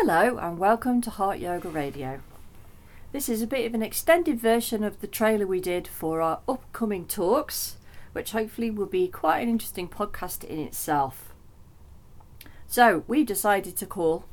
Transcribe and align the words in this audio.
Hello 0.00 0.36
and 0.36 0.58
welcome 0.58 1.00
to 1.00 1.08
Heart 1.08 1.38
Yoga 1.38 1.70
Radio. 1.70 2.20
This 3.12 3.30
is 3.30 3.40
a 3.40 3.46
bit 3.46 3.64
of 3.64 3.72
an 3.72 3.82
extended 3.82 4.38
version 4.38 4.84
of 4.84 5.00
the 5.00 5.06
trailer 5.06 5.46
we 5.46 5.58
did 5.58 5.88
for 5.88 6.20
our 6.20 6.40
upcoming 6.46 7.06
talks, 7.06 7.78
which 8.12 8.32
hopefully 8.32 8.70
will 8.70 8.86
be 8.86 9.08
quite 9.08 9.40
an 9.40 9.48
interesting 9.48 9.88
podcast 9.88 10.44
in 10.44 10.58
itself. 10.58 11.32
So, 12.66 13.04
we 13.08 13.24
decided 13.24 13.74
to 13.78 13.86
call 13.86 14.26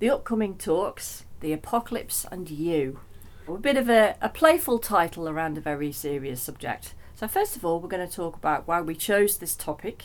the 0.00 0.10
upcoming 0.10 0.56
talks 0.58 1.24
The 1.38 1.52
Apocalypse 1.52 2.26
and 2.28 2.50
You. 2.50 2.98
A 3.46 3.58
bit 3.58 3.76
of 3.76 3.88
a, 3.88 4.16
a 4.20 4.28
playful 4.28 4.80
title 4.80 5.28
around 5.28 5.56
a 5.56 5.60
very 5.60 5.92
serious 5.92 6.42
subject. 6.42 6.94
So, 7.14 7.28
first 7.28 7.54
of 7.54 7.64
all, 7.64 7.78
we're 7.78 7.88
going 7.88 8.06
to 8.06 8.12
talk 8.12 8.34
about 8.34 8.66
why 8.66 8.80
we 8.80 8.96
chose 8.96 9.38
this 9.38 9.54
topic, 9.54 10.02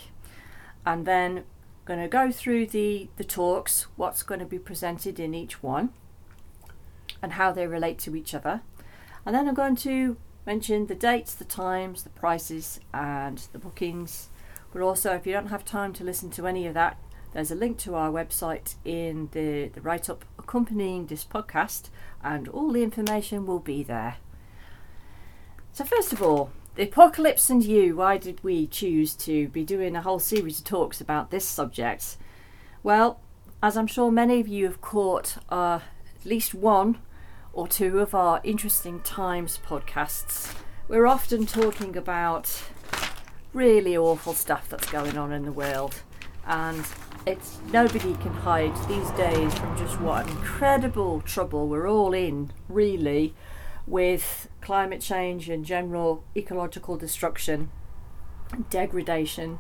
and 0.86 1.08
then 1.08 1.46
going 1.86 2.02
to 2.02 2.08
go 2.08 2.32
through 2.32 2.66
the, 2.68 3.08
the 3.18 3.24
talks, 3.24 3.84
what's 3.96 4.24
going 4.24 4.40
to 4.40 4.46
be 4.46 4.60
presented 4.60 5.20
in 5.20 5.34
each 5.34 5.62
one, 5.62 5.90
and 7.22 7.34
how 7.34 7.52
they 7.52 7.68
relate 7.68 8.00
to 8.00 8.16
each 8.16 8.34
other. 8.34 8.62
And 9.26 9.36
then 9.36 9.48
I'm 9.48 9.54
going 9.54 9.76
to 9.78 10.18
mention 10.46 10.88
the 10.88 10.96
dates, 10.96 11.34
the 11.34 11.46
times, 11.46 12.04
the 12.04 12.10
prices, 12.10 12.80
and 12.94 13.38
the 13.52 13.60
bookings. 13.60 14.30
But 14.74 14.82
also, 14.82 15.14
if 15.14 15.26
you 15.26 15.34
don't 15.34 15.48
have 15.48 15.64
time 15.64 15.94
to 15.94 16.04
listen 16.04 16.30
to 16.32 16.48
any 16.48 16.68
of 16.68 16.74
that, 16.74 16.98
there's 17.34 17.52
a 17.52 17.56
link 17.56 17.78
to 17.80 17.96
our 17.96 18.12
website 18.12 18.76
in 18.84 19.30
the, 19.32 19.68
the 19.70 19.82
write 19.82 20.10
up 20.10 20.26
accompanying 20.40 21.08
this 21.08 21.24
podcast, 21.24 21.90
and 22.24 22.48
all 22.48 22.72
the 22.72 22.84
information 22.84 23.46
will 23.46 23.60
be 23.60 23.84
there. 23.84 24.18
So, 25.72 25.84
first 25.84 26.14
of 26.14 26.22
all, 26.22 26.52
the 26.76 26.84
Apocalypse 26.84 27.50
and 27.50 27.64
You. 27.64 27.96
Why 27.96 28.18
did 28.18 28.44
we 28.44 28.68
choose 28.68 29.14
to 29.16 29.48
be 29.50 29.64
doing 29.64 29.96
a 29.96 30.02
whole 30.02 30.20
series 30.20 30.60
of 30.60 30.66
talks 30.66 31.00
about 31.00 31.32
this 31.32 31.48
subject? 31.48 32.18
Well, 32.84 33.22
as 33.64 33.78
I'm 33.78 33.88
sure 33.88 34.12
many 34.12 34.42
of 34.42 34.48
you 34.48 34.66
have 34.66 34.82
caught 34.82 35.38
uh, 35.50 35.80
at 36.20 36.26
least 36.26 36.54
one 36.54 36.98
or 37.54 37.68
two 37.68 38.00
of 38.00 38.14
our 38.14 38.42
Interesting 38.44 39.00
Times 39.00 39.58
podcasts, 39.66 40.54
we're 40.90 41.08
often 41.08 41.46
talking 41.46 41.96
about 41.96 42.64
really 43.54 43.96
awful 43.96 44.34
stuff 44.34 44.68
that's 44.68 44.92
going 44.92 45.18
on 45.18 45.32
in 45.32 45.46
the 45.46 45.54
world. 45.54 46.02
And 46.46 46.86
it's 47.26 47.58
nobody 47.72 48.14
can 48.16 48.34
hide 48.34 48.76
these 48.90 49.10
days 49.12 49.54
from 49.58 49.78
just 49.78 50.00
what 50.02 50.28
incredible 50.28 51.22
trouble 51.22 51.70
we're 51.70 51.90
all 51.90 52.14
in, 52.14 52.52
really, 52.68 53.34
with 53.88 54.50
climate 54.66 55.00
change 55.00 55.48
and 55.48 55.64
general 55.64 56.24
ecological 56.36 56.98
destruction, 56.98 57.70
degradation, 58.72 59.60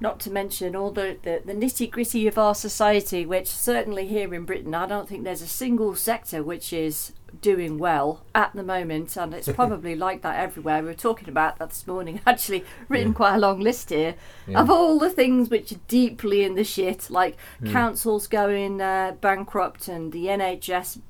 not 0.00 0.20
to 0.20 0.30
mention 0.30 0.76
all 0.76 0.90
the, 0.90 1.16
the, 1.22 1.40
the 1.46 1.54
nitty 1.54 1.90
gritty 1.90 2.26
of 2.26 2.36
our 2.36 2.54
society, 2.54 3.24
which 3.24 3.46
certainly 3.46 4.06
here 4.06 4.34
in 4.34 4.44
Britain, 4.44 4.74
I 4.74 4.86
don't 4.86 5.08
think 5.08 5.24
there's 5.24 5.40
a 5.40 5.46
single 5.46 5.94
sector 5.94 6.42
which 6.42 6.74
is 6.74 7.14
doing 7.40 7.78
well 7.78 8.22
at 8.34 8.52
the 8.54 8.62
moment, 8.62 9.16
and 9.16 9.32
it's 9.32 9.48
probably 9.60 9.96
like 9.96 10.20
that 10.20 10.38
everywhere. 10.38 10.82
We 10.82 10.88
were 10.88 10.94
talking 10.94 11.30
about 11.30 11.58
that 11.58 11.70
this 11.70 11.86
morning, 11.86 12.20
actually, 12.26 12.66
written 12.86 13.08
yeah. 13.08 13.14
quite 13.14 13.36
a 13.36 13.38
long 13.38 13.60
list 13.60 13.88
here 13.88 14.14
yeah. 14.46 14.60
of 14.60 14.68
all 14.68 14.98
the 14.98 15.08
things 15.08 15.48
which 15.48 15.72
are 15.72 15.80
deeply 15.88 16.44
in 16.44 16.54
the 16.54 16.64
shit, 16.64 17.08
like 17.08 17.38
mm. 17.62 17.72
councils 17.72 18.26
going 18.26 18.82
uh, 18.82 19.16
bankrupt 19.22 19.88
and 19.88 20.12
the 20.12 20.26
NHS 20.26 21.00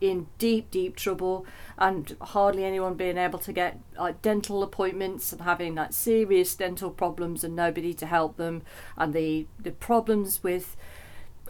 in 0.00 0.26
deep, 0.38 0.70
deep 0.70 0.96
trouble, 0.96 1.46
and 1.76 2.16
hardly 2.20 2.64
anyone 2.64 2.94
being 2.94 3.18
able 3.18 3.38
to 3.40 3.52
get 3.52 3.78
like 3.98 4.22
dental 4.22 4.62
appointments 4.62 5.32
and 5.32 5.42
having 5.42 5.74
like 5.74 5.92
serious 5.92 6.54
dental 6.54 6.90
problems 6.90 7.44
and 7.44 7.54
nobody 7.54 7.94
to 7.94 8.06
help 8.06 8.36
them, 8.36 8.62
and 8.96 9.12
the 9.12 9.46
the 9.58 9.72
problems 9.72 10.42
with 10.42 10.76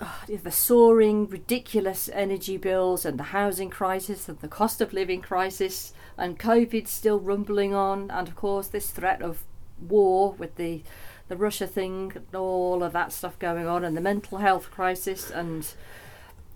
uh, 0.01 0.07
the 0.43 0.51
soaring, 0.51 1.27
ridiculous 1.29 2.09
energy 2.13 2.57
bills 2.57 3.05
and 3.05 3.19
the 3.19 3.25
housing 3.25 3.71
crisis 3.71 4.29
and 4.29 4.39
the 4.41 4.49
cost 4.49 4.81
of 4.81 4.93
living 4.93 5.21
crisis, 5.21 5.93
and 6.17 6.39
COVID 6.39 6.87
still 6.87 7.19
rumbling 7.19 7.75
on, 7.75 8.11
and 8.11 8.29
of 8.29 8.37
course 8.37 8.69
this 8.69 8.91
threat 8.91 9.23
of 9.23 9.45
war 9.81 10.33
with 10.33 10.57
the 10.57 10.83
the 11.29 11.37
Russia 11.37 11.67
thing, 11.67 12.13
all 12.35 12.83
of 12.83 12.93
that 12.95 13.13
stuff 13.13 13.39
going 13.39 13.67
on, 13.67 13.85
and 13.85 13.97
the 13.97 14.01
mental 14.01 14.39
health 14.39 14.71
crisis 14.71 15.31
and 15.31 15.75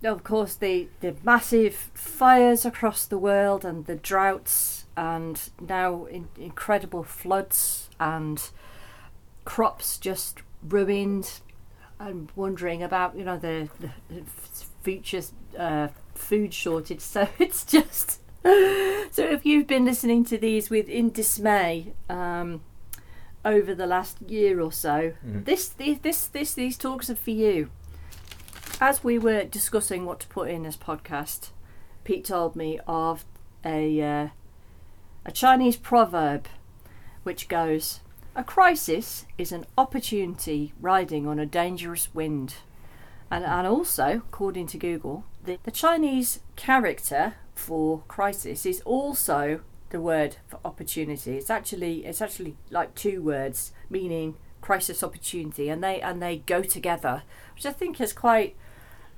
of 0.03 0.23
course, 0.23 0.55
the, 0.55 0.87
the 0.99 1.15
massive 1.23 1.75
fires 1.93 2.65
across 2.65 3.05
the 3.05 3.17
world 3.17 3.63
and 3.63 3.85
the 3.85 3.95
droughts, 3.95 4.85
and 4.95 5.49
now 5.59 6.05
in, 6.05 6.27
incredible 6.37 7.03
floods 7.03 7.89
and 7.99 8.49
crops 9.45 9.97
just 9.97 10.39
ruined. 10.61 11.39
I'm 11.99 12.29
wondering 12.35 12.83
about 12.83 13.15
you 13.15 13.23
know 13.23 13.37
the, 13.37 13.69
the 13.79 14.23
future 14.81 15.21
uh, 15.57 15.89
food 16.15 16.53
shortage. 16.53 17.01
So 17.01 17.29
it's 17.39 17.65
just 17.65 18.19
so 18.43 19.23
if 19.23 19.45
you've 19.45 19.67
been 19.67 19.85
listening 19.85 20.25
to 20.25 20.37
these 20.37 20.69
with 20.69 20.89
in 20.89 21.11
dismay 21.11 21.93
um, 22.09 22.61
over 23.45 23.73
the 23.73 23.87
last 23.87 24.21
year 24.21 24.59
or 24.59 24.71
so, 24.71 25.13
mm. 25.25 25.45
this, 25.45 25.69
this 25.69 26.27
this 26.27 26.53
these 26.53 26.77
talks 26.77 27.09
are 27.09 27.15
for 27.15 27.31
you 27.31 27.69
as 28.83 29.01
we 29.01 29.17
were 29.17 29.45
discussing 29.45 30.05
what 30.05 30.19
to 30.19 30.27
put 30.27 30.49
in 30.49 30.63
this 30.63 30.75
podcast, 30.75 31.51
Pete 32.03 32.25
told 32.25 32.53
me 32.53 32.81
of 32.85 33.23
a 33.63 34.01
uh, 34.01 34.27
a 35.25 35.31
Chinese 35.31 35.77
proverb 35.77 36.47
which 37.23 37.47
goes, 37.47 38.01
"A 38.35 38.43
crisis 38.43 39.25
is 39.37 39.53
an 39.53 39.65
opportunity 39.77 40.73
riding 40.81 41.25
on 41.25 41.39
a 41.39 41.45
dangerous 41.45 42.13
wind." 42.13 42.55
And, 43.31 43.45
and 43.45 43.65
also, 43.65 44.21
according 44.27 44.67
to 44.67 44.77
Google, 44.77 45.23
the, 45.41 45.59
the 45.63 45.71
Chinese 45.71 46.41
character 46.57 47.35
for 47.55 48.03
crisis 48.09 48.65
is 48.65 48.81
also 48.81 49.61
the 49.91 50.01
word 50.01 50.35
for 50.45 50.59
opportunity. 50.65 51.37
It's 51.37 51.49
actually 51.49 52.05
it's 52.05 52.21
actually 52.21 52.57
like 52.69 52.95
two 52.95 53.21
words 53.21 53.71
meaning 53.89 54.35
crisis 54.59 55.01
opportunity, 55.03 55.69
and 55.69 55.81
they 55.81 56.01
and 56.01 56.21
they 56.21 56.39
go 56.39 56.61
together, 56.63 57.23
which 57.55 57.65
I 57.65 57.71
think 57.71 58.01
is 58.01 58.11
quite 58.11 58.57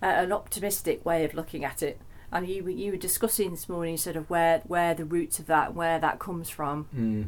uh, 0.05 0.23
an 0.23 0.31
optimistic 0.31 1.03
way 1.03 1.25
of 1.25 1.33
looking 1.33 1.65
at 1.65 1.81
it. 1.81 1.99
And 2.31 2.47
you 2.47 2.67
you 2.67 2.91
were 2.91 2.97
discussing 2.97 3.51
this 3.51 3.67
morning 3.67 3.97
sort 3.97 4.15
of 4.15 4.29
where 4.29 4.59
where 4.65 4.93
the 4.93 5.05
roots 5.05 5.39
of 5.39 5.47
that 5.47 5.73
where 5.73 5.99
that 5.99 6.19
comes 6.19 6.49
from. 6.49 6.87
Mm. 6.95 7.27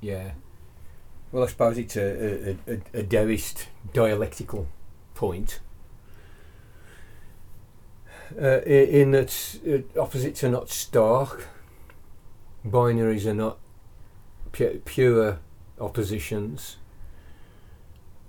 Yeah. 0.00 0.32
Well, 1.30 1.44
I 1.44 1.46
suppose 1.48 1.76
it's 1.76 1.96
a, 1.96 2.50
a, 2.50 2.72
a, 2.72 3.00
a 3.00 3.02
Taoist 3.02 3.68
dialectical 3.92 4.68
point. 5.14 5.60
Uh, 8.40 8.60
in 8.62 9.10
that 9.10 9.58
uh, 9.66 10.00
opposites 10.00 10.44
are 10.44 10.50
not 10.50 10.70
stark, 10.70 11.48
binaries 12.66 13.26
are 13.26 13.34
not 13.34 13.58
pu- 14.52 14.80
pure 14.84 15.40
oppositions, 15.80 16.76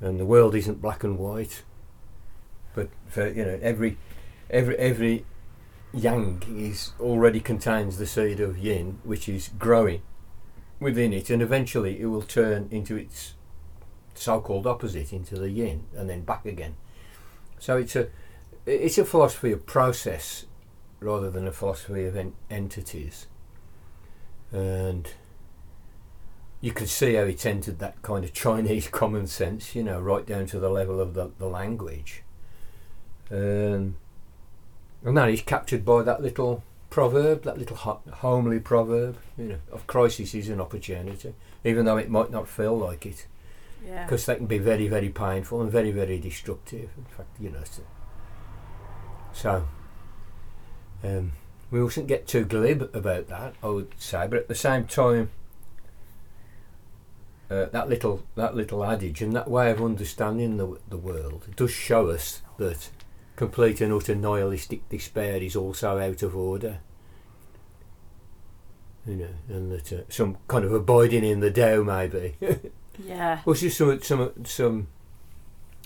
and 0.02 0.20
the 0.20 0.26
world 0.26 0.56
isn't 0.56 0.82
black 0.82 1.04
and 1.04 1.18
white. 1.18 1.64
But 2.74 2.90
for 3.08 3.28
you 3.28 3.46
know, 3.46 3.60
every 3.62 3.98
every 4.50 4.78
every 4.78 5.26
yang 5.94 6.44
is 6.48 6.92
already 7.00 7.40
contains 7.40 7.98
the 7.98 8.06
seed 8.06 8.40
of 8.40 8.58
yin, 8.58 9.00
which 9.04 9.28
is 9.28 9.50
growing 9.58 10.02
within 10.80 11.14
it, 11.14 11.30
and 11.30 11.42
eventually 11.42 12.00
it 12.00 12.06
will 12.06 12.22
turn 12.22 12.68
into 12.72 12.96
its 12.96 13.34
so-called 14.14 14.68
opposite, 14.68 15.14
into 15.14 15.36
the 15.36 15.50
yin, 15.50 15.86
and 15.96 16.10
then 16.10 16.22
back 16.22 16.46
again. 16.46 16.76
So 17.58 17.78
it's 17.78 17.96
a 17.96 18.10
it's 18.66 18.98
a 18.98 19.06
philosophy 19.06 19.52
of 19.52 19.66
process 19.66 20.46
rather 21.00 21.32
than 21.32 21.48
a 21.48 21.52
philosophy 21.52 22.06
of 22.06 22.16
en- 22.16 22.36
entities, 22.50 23.28
and 24.52 25.10
you 26.62 26.72
can 26.72 26.88
see 26.88 27.14
how 27.14 27.24
it's 27.24 27.46
entered 27.46 27.80
that 27.80 28.02
kind 28.02 28.24
of 28.24 28.34
Chinese 28.34 28.88
common 28.92 29.28
sense, 29.28 29.76
you 29.76 29.84
know, 29.84 30.00
right 30.00 30.26
down 30.26 30.46
to 30.48 30.60
the 30.60 30.70
level 30.70 31.00
of 31.00 31.14
the, 31.14 31.32
the 31.40 31.48
language. 31.48 32.24
Um, 33.32 33.96
and 35.04 35.30
he's 35.30 35.42
captured 35.42 35.86
by 35.86 36.04
that 36.04 36.22
little 36.22 36.64
proverb, 36.90 37.44
that 37.44 37.58
little 37.58 37.78
ho- 37.78 38.02
homely 38.12 38.60
proverb, 38.60 39.18
you 39.38 39.46
know, 39.46 39.60
of 39.72 39.88
crisis 39.88 40.34
is 40.34 40.50
an 40.50 40.60
opportunity, 40.60 41.34
even 41.64 41.86
though 41.86 41.98
it 41.98 42.10
might 42.10 42.32
not 42.32 42.48
feel 42.48 42.78
like 42.78 43.06
it. 43.06 43.28
Because 43.82 44.28
yeah. 44.28 44.34
they 44.34 44.38
can 44.38 44.48
be 44.48 44.58
very, 44.58 44.88
very 44.88 45.10
painful 45.10 45.62
and 45.62 45.72
very, 45.72 45.92
very 45.92 46.20
destructive. 46.20 46.90
In 46.98 47.06
fact, 47.06 47.30
you 47.40 47.50
know. 47.50 47.64
So, 47.64 47.82
so 49.32 49.68
um, 51.04 51.32
we 51.72 51.80
mustn't 51.80 52.08
get 52.08 52.28
too 52.28 52.44
glib 52.44 52.90
about 52.94 53.28
that, 53.30 53.54
I 53.64 53.68
would 53.68 53.94
say. 53.98 54.28
But 54.28 54.40
at 54.40 54.48
the 54.50 54.56
same 54.56 54.86
time, 54.86 55.30
uh, 57.50 57.66
that 57.66 57.90
little 57.90 58.24
that 58.36 58.56
little 58.56 58.84
adage 58.84 59.22
and 59.22 59.34
that 59.34 59.50
way 59.50 59.72
of 59.72 59.82
understanding 59.82 60.58
the 60.58 60.78
the 60.88 60.98
world 60.98 61.48
does 61.56 61.72
show 61.72 62.10
us 62.10 62.42
that 62.58 62.90
complete 63.40 63.80
and 63.80 63.94
utter 63.94 64.14
nihilistic 64.14 64.90
despair 64.90 65.38
is 65.42 65.56
also 65.56 65.98
out 65.98 66.22
of 66.24 66.36
order. 66.36 66.80
You 69.08 69.16
know, 69.16 69.30
and 69.48 69.72
that 69.72 69.94
uh, 69.94 70.02
some 70.10 70.38
kind 70.50 70.66
of 70.66 70.74
abiding 70.74 71.24
in 71.24 71.40
the 71.40 71.50
Tao 71.50 71.82
maybe. 71.82 72.36
yeah. 73.00 73.40
Or 73.46 73.56
just 73.56 73.78
some 73.78 74.02
some 74.04 74.34
some 74.44 74.88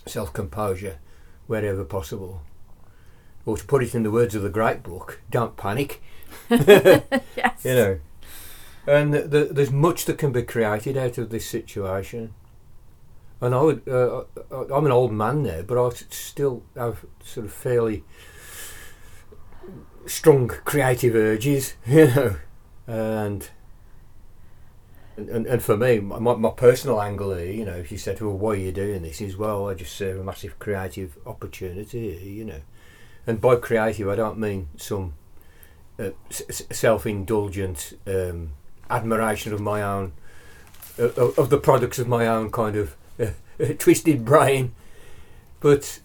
self 0.07 0.33
composure 0.33 0.97
wherever 1.45 1.85
possible. 1.85 2.41
or 3.45 3.55
to 3.55 3.65
put 3.65 3.83
it 3.83 3.93
in 3.93 4.01
the 4.01 4.09
words 4.09 4.33
of 4.33 4.41
the 4.41 4.49
great 4.49 4.81
book, 4.81 5.21
don't 5.29 5.55
panic. 5.55 6.01
yes. 6.49 7.63
You 7.63 7.75
know, 7.75 7.99
and 8.87 9.13
th- 9.13 9.29
th- 9.29 9.49
there's 9.51 9.71
much 9.71 10.05
that 10.05 10.17
can 10.17 10.31
be 10.31 10.41
created 10.41 10.97
out 10.97 11.19
of 11.19 11.29
this 11.29 11.45
situation. 11.45 12.33
And 13.43 13.53
I 13.53 13.61
would, 13.61 13.89
uh, 13.89 14.23
I'm 14.73 14.85
an 14.85 14.93
old 14.93 15.11
man 15.11 15.43
now, 15.43 15.63
but 15.63 15.77
I 15.77 15.89
still 16.09 16.63
have 16.77 17.03
sort 17.21 17.45
of 17.45 17.51
fairly 17.51 18.05
strong 20.05 20.47
creative 20.47 21.13
urges, 21.13 21.75
you 21.85 22.07
know, 22.07 22.35
and 22.87 23.49
and, 25.17 25.45
and 25.45 25.61
for 25.61 25.75
me, 25.75 25.99
my, 25.99 26.35
my 26.35 26.49
personal 26.51 27.01
angle 27.01 27.35
here, 27.35 27.51
you 27.51 27.65
know, 27.65 27.75
if 27.75 27.91
you 27.91 27.97
said, 27.97 28.21
well, 28.21 28.31
why 28.37 28.51
are 28.53 28.55
you 28.55 28.71
doing 28.71 29.01
this? 29.01 29.19
Is, 29.19 29.35
well, 29.35 29.67
I 29.69 29.73
just 29.73 29.95
see 29.97 30.09
a 30.09 30.23
massive 30.23 30.57
creative 30.57 31.17
opportunity 31.25 31.99
you 32.23 32.45
know. 32.45 32.61
And 33.27 33.41
by 33.41 33.57
creative, 33.57 34.07
I 34.07 34.15
don't 34.15 34.37
mean 34.39 34.69
some 34.77 35.15
uh, 35.99 36.11
s- 36.31 36.63
self-indulgent 36.71 37.99
um, 38.07 38.53
admiration 38.89 39.51
of 39.51 39.59
my 39.59 39.83
own, 39.83 40.13
uh, 40.97 41.09
of 41.09 41.49
the 41.49 41.57
products 41.59 41.99
of 41.99 42.07
my 42.07 42.25
own 42.25 42.49
kind 42.49 42.77
of 42.77 42.91
uh, 42.91 42.95
twisted 43.79 44.25
brain, 44.25 44.73
but 45.59 45.99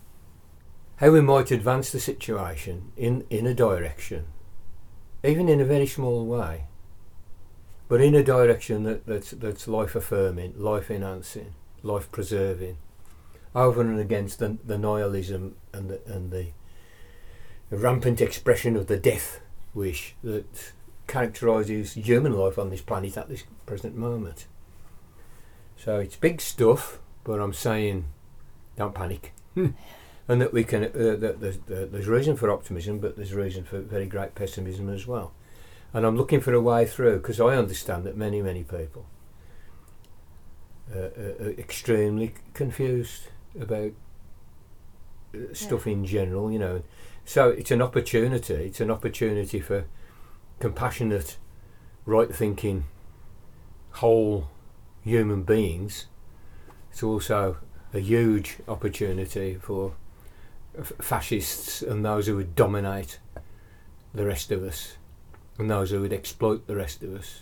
how 0.96 1.10
we 1.10 1.20
might 1.20 1.50
advance 1.50 1.90
the 1.90 2.00
situation 2.00 2.92
in, 2.96 3.24
in 3.30 3.46
a 3.46 3.54
direction, 3.54 4.26
even 5.24 5.48
in 5.48 5.60
a 5.60 5.64
very 5.64 5.86
small 5.86 6.26
way, 6.26 6.64
but 7.88 8.00
in 8.00 8.14
a 8.14 8.22
direction 8.22 8.82
that, 8.82 9.06
that's, 9.06 9.30
that's 9.32 9.68
life 9.68 9.94
affirming, 9.94 10.54
life 10.56 10.90
enhancing, 10.90 11.54
life 11.82 12.10
preserving, 12.10 12.76
over 13.54 13.80
and 13.80 13.98
against 13.98 14.38
the, 14.38 14.58
the 14.64 14.78
nihilism 14.78 15.56
and 15.72 15.90
the, 15.90 16.00
and 16.06 16.30
the 16.30 16.48
rampant 17.70 18.20
expression 18.20 18.76
of 18.76 18.86
the 18.86 18.96
death 18.96 19.40
wish 19.74 20.14
that 20.22 20.72
characterises 21.06 21.94
human 21.94 22.32
life 22.32 22.58
on 22.58 22.70
this 22.70 22.82
planet 22.82 23.16
at 23.16 23.28
this 23.28 23.44
present 23.66 23.96
moment. 23.96 24.46
So 25.78 25.98
it's 26.00 26.16
big 26.16 26.40
stuff, 26.40 26.98
but 27.24 27.40
I'm 27.40 27.52
saying 27.52 28.04
don't 28.76 28.94
panic. 28.94 29.32
and 29.56 29.74
that 30.40 30.52
we 30.52 30.64
can, 30.64 30.84
uh, 30.84 31.16
that 31.16 31.36
there's, 31.40 31.56
uh, 31.56 31.86
there's 31.90 32.06
reason 32.08 32.36
for 32.36 32.50
optimism, 32.50 32.98
but 32.98 33.16
there's 33.16 33.32
reason 33.32 33.64
for 33.64 33.80
very 33.80 34.06
great 34.06 34.34
pessimism 34.34 34.88
as 34.88 35.06
well. 35.06 35.32
And 35.94 36.04
I'm 36.04 36.16
looking 36.16 36.40
for 36.40 36.52
a 36.52 36.60
way 36.60 36.84
through 36.84 37.18
because 37.18 37.40
I 37.40 37.56
understand 37.56 38.04
that 38.04 38.16
many, 38.16 38.42
many 38.42 38.62
people 38.64 39.06
uh, 40.94 40.98
are 40.98 41.54
extremely 41.56 42.34
confused 42.54 43.28
about 43.58 43.92
uh, 45.34 45.54
stuff 45.54 45.86
Yeah. 45.86 45.92
in 45.94 46.04
general, 46.04 46.50
you 46.52 46.58
know. 46.58 46.82
So 47.24 47.50
it's 47.50 47.70
an 47.70 47.82
opportunity. 47.82 48.54
It's 48.54 48.80
an 48.80 48.90
opportunity 48.90 49.60
for 49.60 49.84
compassionate, 50.60 51.36
right-thinking, 52.04 52.84
whole 53.92 54.48
human 55.08 55.42
beings. 55.42 56.06
It's 56.90 57.02
also 57.02 57.56
a 57.92 57.98
huge 57.98 58.58
opportunity 58.66 59.54
for 59.54 59.94
f- 60.78 60.92
fascists 61.00 61.82
and 61.82 62.04
those 62.04 62.26
who 62.26 62.36
would 62.36 62.54
dominate 62.54 63.18
the 64.14 64.24
rest 64.24 64.52
of 64.52 64.62
us, 64.62 64.96
and 65.58 65.70
those 65.70 65.90
who 65.90 66.00
would 66.00 66.12
exploit 66.12 66.66
the 66.66 66.76
rest 66.76 67.02
of 67.02 67.14
us, 67.14 67.40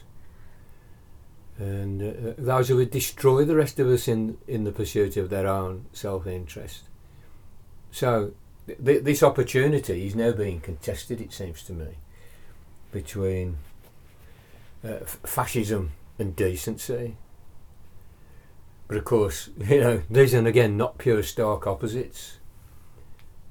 and 1.58 2.02
uh, 2.02 2.34
those 2.38 2.68
who 2.68 2.76
would 2.76 2.90
destroy 2.90 3.44
the 3.44 3.56
rest 3.56 3.78
of 3.78 3.88
us 3.88 4.08
in 4.08 4.38
in 4.46 4.64
the 4.64 4.72
pursuit 4.72 5.16
of 5.16 5.30
their 5.30 5.46
own 5.46 5.86
self-interest. 5.92 6.82
So 7.90 8.32
th- 8.66 9.04
this 9.04 9.22
opportunity 9.22 10.06
is 10.06 10.14
now 10.14 10.32
being 10.32 10.60
contested. 10.60 11.20
It 11.20 11.32
seems 11.32 11.62
to 11.64 11.72
me 11.72 11.98
between 12.92 13.58
uh, 14.84 15.00
f- 15.02 15.18
fascism 15.24 15.92
and 16.18 16.36
decency. 16.36 17.16
But 18.88 18.96
of 18.98 19.04
course, 19.04 19.50
you 19.58 19.80
know, 19.80 20.02
these 20.10 20.34
are 20.34 20.46
again 20.46 20.76
not 20.76 20.98
pure 20.98 21.22
stark 21.22 21.66
opposites. 21.66 22.38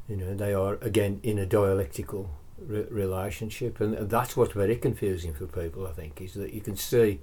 You 0.07 0.17
know, 0.17 0.35
they 0.35 0.53
are 0.53 0.75
again 0.81 1.19
in 1.23 1.39
a 1.39 1.45
dialectical 1.45 2.29
re- 2.59 2.85
relationship, 2.89 3.81
and 3.81 4.09
that's 4.09 4.37
what's 4.37 4.53
very 4.53 4.75
confusing 4.75 5.33
for 5.33 5.47
people. 5.47 5.87
I 5.87 5.91
think 5.91 6.21
is 6.21 6.33
that 6.35 6.53
you 6.53 6.61
can 6.61 6.75
see 6.75 7.21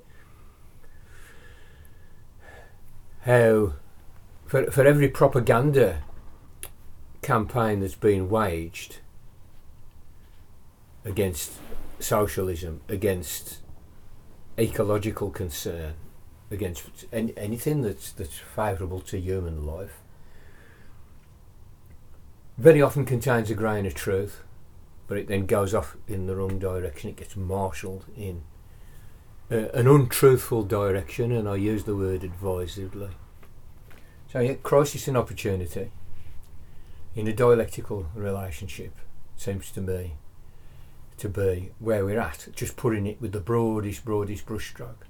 how, 3.20 3.75
for 4.47 4.70
for 4.70 4.85
every 4.85 5.09
propaganda 5.09 6.03
campaign 7.23 7.81
that's 7.81 7.94
been 7.94 8.29
waged 8.29 8.99
against 11.05 11.53
socialism, 12.00 12.81
against 12.88 13.59
ecological 14.59 15.31
concern, 15.31 15.94
against 16.52 17.06
any, 17.12 17.32
anything 17.37 17.82
that's 17.82 18.12
that's 18.12 18.38
favourable 18.38 19.00
to 19.00 19.19
human 19.19 19.66
life, 19.66 20.00
very 22.58 22.82
often 22.82 23.04
contains 23.04 23.50
a 23.50 23.54
grain 23.54 23.87
of 23.87 23.94
truth, 23.94 24.43
but 25.06 25.19
it 25.19 25.28
then 25.28 25.46
goes 25.46 25.75
off 25.75 25.96
in 26.06 26.26
the 26.26 26.37
wrong 26.37 26.58
direction. 26.58 27.10
It 27.10 27.16
gets 27.16 27.37
marshalled 27.37 28.04
in 28.16 28.43
uh, 29.50 29.69
an 29.75 29.87
untruthful 29.87 30.64
direction, 30.64 31.32
and 31.32 31.49
I 31.49 31.56
use 31.56 31.84
the 31.84 31.96
word 31.96 32.25
advisedly. 32.25 33.10
So, 34.32 34.40
yeah, 34.40 34.54
crisis 34.54 35.08
and 35.08 35.16
opportunity 35.16 35.90
in 37.14 37.28
a 37.28 37.32
dialectical 37.32 38.06
relationship 38.14 38.94
seems 39.37 39.70
to 39.72 39.81
me 39.81 40.14
to 41.19 41.28
be 41.28 41.70
where 41.78 42.04
we're 42.04 42.20
at, 42.20 42.49
just 42.54 42.76
putting 42.76 43.06
it 43.06 43.20
with 43.20 43.32
the 43.32 43.40
broadest, 43.40 44.04
broadest 44.04 44.46
brushstroke. 44.46 45.04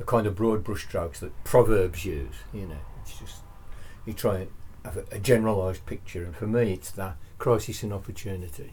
The 0.00 0.06
kind 0.06 0.26
of 0.26 0.34
broad 0.34 0.64
brushstrokes 0.64 1.18
that 1.18 1.44
proverbs 1.44 2.06
use, 2.06 2.34
you 2.54 2.66
know. 2.66 2.80
It's 3.02 3.18
just, 3.18 3.42
you 4.06 4.14
try 4.14 4.38
and 4.38 4.50
have 4.82 4.96
a, 4.96 5.04
a 5.12 5.18
generalised 5.18 5.84
picture, 5.84 6.24
and 6.24 6.34
for 6.34 6.46
me, 6.46 6.72
it's 6.72 6.90
that 6.92 7.16
crisis 7.36 7.82
and 7.82 7.92
opportunity. 7.92 8.72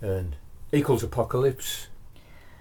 And 0.00 0.36
equals 0.72 1.02
apocalypse. 1.02 1.88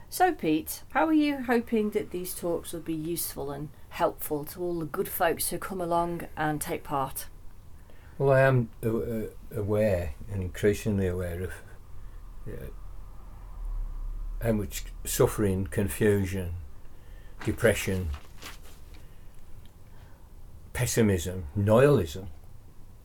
So, 0.10 0.34
Pete, 0.34 0.84
how 0.90 1.08
are 1.08 1.14
you 1.14 1.44
hoping 1.44 1.92
that 1.92 2.12
these 2.12 2.36
talks 2.36 2.74
will 2.74 2.82
be 2.82 2.94
useful 2.94 3.52
and 3.52 3.70
helpful 3.88 4.44
to 4.44 4.62
all 4.62 4.80
the 4.80 4.86
good 4.86 5.08
folks 5.08 5.50
who 5.50 5.58
come 5.60 5.80
along 5.80 6.28
and 6.36 6.60
take 6.60 6.84
part? 6.84 7.28
Well, 8.18 8.34
I 8.34 8.42
am 8.42 8.68
uh, 8.84 9.30
aware 9.56 10.16
and 10.30 10.42
increasingly 10.44 11.08
aware 11.08 11.42
of 11.44 11.54
uh, 12.46 12.66
how 14.42 14.52
much 14.52 14.84
suffering, 15.06 15.68
confusion, 15.68 16.56
depression, 17.46 18.10
pessimism, 20.74 21.46
nihilism 21.56 22.28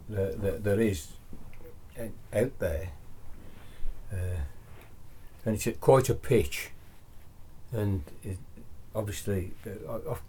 that, 0.08 0.40
that 0.42 0.64
there 0.64 0.80
is 0.80 1.08
uh, 1.98 2.04
out 2.32 2.58
there. 2.58 2.90
Uh, 4.12 4.40
and 5.44 5.54
it's 5.56 5.66
at 5.66 5.80
quite 5.80 6.08
a 6.08 6.14
pitch. 6.14 6.70
And 7.72 8.04
it, 8.22 8.38
obviously, 8.94 9.52
uh, 9.66 9.92
I- 9.92 10.10
I've, 10.12 10.22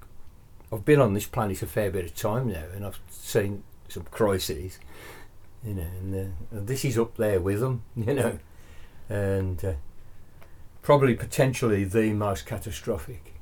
I've 0.74 0.86
been 0.86 1.00
on 1.00 1.14
this 1.14 1.28
planet 1.28 1.62
a 1.62 1.68
fair 1.68 1.92
bit 1.92 2.06
of 2.06 2.16
time 2.16 2.48
now, 2.48 2.64
and 2.74 2.86
I've 2.86 3.00
seen 3.10 3.64
some 3.88 4.04
crises, 4.12 4.80
you 5.64 5.76
know, 5.76 5.84
and, 5.84 6.16
uh, 6.16 6.58
and 6.58 6.68
this 6.68 6.84
is 6.84 6.98
up 6.98 7.16
there 7.18 7.40
with 7.40 7.60
them, 7.60 7.84
you 7.96 8.14
know, 8.14 8.40
and 9.10 9.64
uh, 9.64 9.74
probably 10.82 11.14
potentially 11.16 11.84
the 11.84 12.14
most 12.14 12.46
catastrophic. 12.46 13.35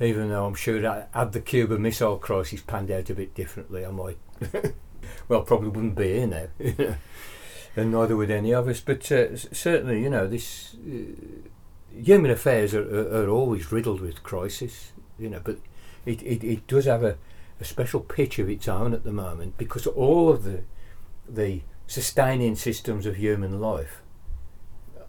Even 0.00 0.30
though 0.30 0.46
I'm 0.46 0.54
sure 0.54 0.80
that 0.80 1.10
had 1.12 1.32
the 1.32 1.40
Cuba 1.40 1.78
Missile 1.78 2.18
Crisis 2.18 2.62
panned 2.62 2.90
out 2.90 3.10
a 3.10 3.14
bit 3.14 3.34
differently, 3.34 3.84
I 3.84 3.90
might, 3.90 4.18
well, 5.28 5.42
probably 5.42 5.68
wouldn't 5.68 5.94
be 5.94 6.14
here 6.14 6.26
now, 6.26 6.46
and 7.76 7.92
neither 7.92 8.16
would 8.16 8.30
any 8.30 8.54
of 8.54 8.66
us. 8.66 8.80
But 8.80 9.10
uh, 9.12 9.36
certainly, 9.36 10.02
you 10.02 10.08
know, 10.08 10.26
this 10.26 10.74
uh, 10.74 11.48
human 11.94 12.30
affairs 12.30 12.74
are, 12.74 12.82
are, 12.82 13.24
are 13.24 13.28
always 13.28 13.70
riddled 13.70 14.00
with 14.00 14.22
crisis, 14.22 14.92
you 15.18 15.28
know, 15.28 15.40
but 15.44 15.58
it, 16.06 16.22
it, 16.22 16.42
it 16.42 16.66
does 16.66 16.86
have 16.86 17.02
a, 17.02 17.18
a 17.60 17.64
special 17.64 18.00
pitch 18.00 18.38
of 18.38 18.48
its 18.48 18.68
own 18.68 18.94
at 18.94 19.04
the 19.04 19.12
moment 19.12 19.58
because 19.58 19.86
all 19.86 20.30
of 20.30 20.44
the 20.44 20.62
the 21.28 21.62
sustaining 21.86 22.56
systems 22.56 23.06
of 23.06 23.16
human 23.16 23.60
life, 23.60 24.02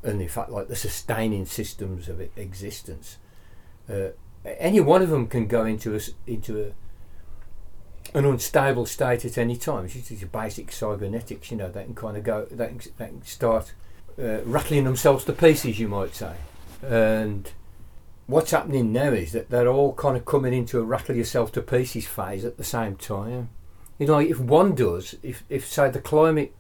and 0.04 0.22
in 0.22 0.28
fact, 0.28 0.50
like 0.50 0.68
the 0.68 0.76
sustaining 0.76 1.46
systems 1.46 2.10
of 2.10 2.20
existence, 2.36 3.18
uh, 3.90 4.10
any 4.46 4.80
one 4.80 5.02
of 5.02 5.10
them 5.10 5.28
can 5.28 5.48
go 5.48 5.66
into 5.66 5.96
a, 5.96 6.00
into 6.26 6.62
a, 6.62 8.18
an 8.18 8.26
unstable 8.26 8.86
state 8.86 9.26
at 9.26 9.38
any 9.38 9.56
time. 9.56 9.86
It's 9.86 10.10
just 10.10 10.32
basic 10.32 10.72
cybernetics, 10.72 11.52
you 11.52 11.58
know. 11.58 11.70
They 11.70 11.84
can 11.84 11.96
kind 11.96 12.18
of 12.18 12.24
go, 12.24 12.46
they 12.50 12.68
can, 12.68 12.80
they 12.98 13.08
can 13.08 13.24
start 13.24 13.74
uh, 14.20 14.42
rattling 14.44 14.84
themselves 14.84 15.26
to 15.26 15.34
pieces, 15.34 15.80
you 15.80 15.88
might 15.88 16.16
say, 16.16 16.36
and 16.82 17.52
what's 18.28 18.52
happening 18.52 18.92
now 18.92 19.10
is 19.12 19.34
that 19.34 19.50
they're 19.50 19.68
all 19.68 19.94
kind 19.94 20.16
of 20.16 20.26
coming 20.26 20.54
into 20.54 20.80
a 20.80 20.84
rattle 20.84 21.16
yourself 21.16 21.52
to 21.52 21.62
pieces 21.62 22.08
phase 22.08 22.46
at 22.46 22.58
the 22.58 22.64
same 22.64 22.96
time. 22.96 23.50
You 24.00 24.08
know, 24.08 24.20
if 24.20 24.40
one 24.40 24.74
does, 24.74 25.16
if, 25.22 25.44
if 25.50 25.68
say 25.68 25.90
the 25.90 26.00
climate 26.00 26.56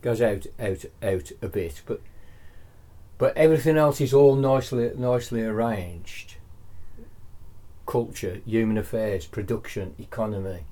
goes 0.00 0.22
out 0.22 0.46
out 0.60 0.84
out 1.02 1.32
a 1.42 1.48
bit, 1.48 1.82
but 1.86 2.00
but 3.18 3.36
everything 3.36 3.76
else 3.76 4.00
is 4.00 4.14
all 4.14 4.36
nicely 4.36 4.90
nicely 4.96 5.42
arranged. 5.42 6.36
Culture, 7.88 8.42
human 8.44 8.76
affairs, 8.76 9.26
production, 9.26 9.94
economy, 9.98 10.64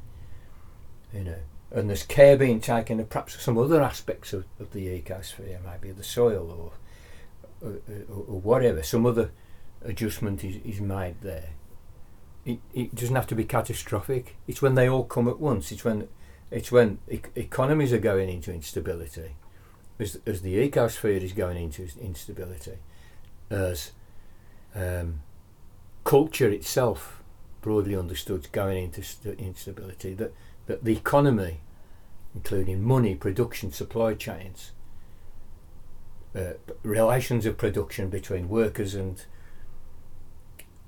you 1.14 1.25
know, 1.25 1.38
and 1.70 1.88
there's 1.88 2.02
care 2.02 2.37
being 2.37 2.61
taken 2.61 3.00
of 3.00 3.08
perhaps 3.08 3.42
some 3.42 3.56
other 3.56 3.82
aspects 3.82 4.35
of, 4.35 4.44
of 4.61 4.73
the 4.73 4.87
ecosphere, 5.00 5.58
maybe 5.64 5.92
the 5.92 6.04
soil 6.04 6.73
or, 7.62 7.66
or, 7.66 7.78
or 8.11 8.40
whatever, 8.40 8.82
some 8.82 9.06
other 9.06 9.30
adjustment 9.82 10.44
is, 10.44 10.56
is 10.64 10.80
made 10.80 11.14
there. 11.23 11.50
It, 12.44 12.58
it 12.75 12.94
doesn't 12.94 13.16
have 13.16 13.26
to 13.28 13.35
be 13.35 13.44
catastrophic. 13.44 14.37
It's 14.46 14.61
when 14.61 14.75
they 14.75 14.87
all 14.88 15.04
come 15.04 15.26
at 15.26 15.40
once. 15.40 15.73
It's 15.73 15.85
when 15.85 16.08
it's 16.50 16.70
when 16.70 16.99
e- 17.11 17.20
economies 17.35 17.92
are 17.92 17.99
going 17.99 18.28
into 18.28 18.52
instability, 18.52 19.37
as, 19.99 20.20
as 20.26 20.42
the 20.42 20.68
ecosphere 20.68 21.23
is 21.23 21.32
going 21.32 21.56
into 21.56 21.88
instability, 22.00 22.78
as 23.50 23.92
um, 24.75 25.23
culture 26.07 26.49
itself, 26.49 27.21
broadly 27.61 27.97
understood, 27.97 28.41
is 28.41 28.47
going 28.47 28.85
into 28.85 29.03
st- 29.03 29.39
instability. 29.39 30.15
That 30.15 30.33
that 30.67 30.85
the 30.85 30.97
economy, 30.97 31.61
including 32.35 32.83
money, 32.83 33.15
production, 33.15 33.73
supply 33.73 34.15
chains, 34.15 34.73
uh, 36.35 36.55
relations 36.83 37.45
of 37.45 37.59
production 37.59 38.09
between 38.09 38.49
workers 38.49 38.95
and 38.95 39.25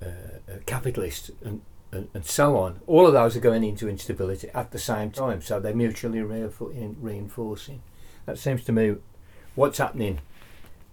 uh, 0.02 0.06
uh, 0.06 0.56
capitalists 0.66 1.30
and, 1.44 1.62
and, 1.90 2.08
and 2.14 2.24
so 2.24 2.56
on, 2.56 2.80
all 2.86 3.06
of 3.06 3.12
those 3.12 3.36
are 3.36 3.40
going 3.40 3.64
into 3.64 3.88
instability 3.88 4.48
at 4.54 4.70
the 4.70 4.78
same 4.78 5.10
time, 5.10 5.40
so 5.42 5.58
they're 5.58 5.74
mutually 5.74 6.22
reinforcing. 6.22 7.82
That 8.26 8.38
seems 8.38 8.62
to 8.64 8.72
me 8.72 8.96
what's 9.54 9.78
happening 9.78 10.20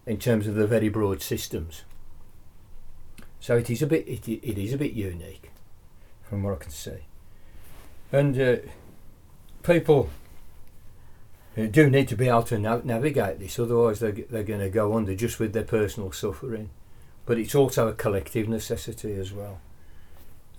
in 0.06 0.18
terms 0.18 0.48
of 0.48 0.56
the 0.56 0.68
very 0.68 0.90
broad 0.90 1.22
systems. 1.22 1.84
So 3.46 3.58
it 3.58 3.70
is 3.70 3.84
a 3.84 3.88
bit 3.88 4.08
it, 4.08 4.28
it 4.28 4.58
is 4.58 4.74
a 4.74 4.78
bit 4.78 4.94
unique 4.94 5.52
from 6.24 6.42
what 6.42 6.54
I 6.54 6.64
can 6.64 6.72
see, 6.72 7.06
and 8.12 8.42
uh, 8.42 8.56
people 9.62 10.10
do 11.56 11.88
need 11.88 12.08
to 12.08 12.16
be 12.16 12.28
able 12.28 12.42
to 12.42 12.58
nav- 12.58 12.86
navigate 12.86 13.38
this, 13.38 13.60
otherwise 13.60 14.00
they're, 14.00 14.14
they're 14.14 14.42
going 14.42 14.62
to 14.62 14.70
go 14.70 14.98
under 14.98 15.14
just 15.14 15.40
with 15.40 15.54
their 15.54 15.64
personal 15.64 16.12
suffering 16.12 16.72
but 17.28 17.38
it's 17.38 17.54
also 17.54 17.88
a 17.88 17.94
collective 17.94 18.48
necessity 18.48 19.14
as 19.14 19.32
well. 19.32 19.60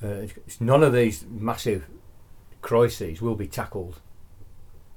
Uh, 0.00 0.26
none 0.60 0.84
of 0.84 0.92
these 0.92 1.24
massive 1.28 1.86
crises 2.62 3.20
will 3.20 3.34
be 3.34 3.48
tackled 3.48 4.00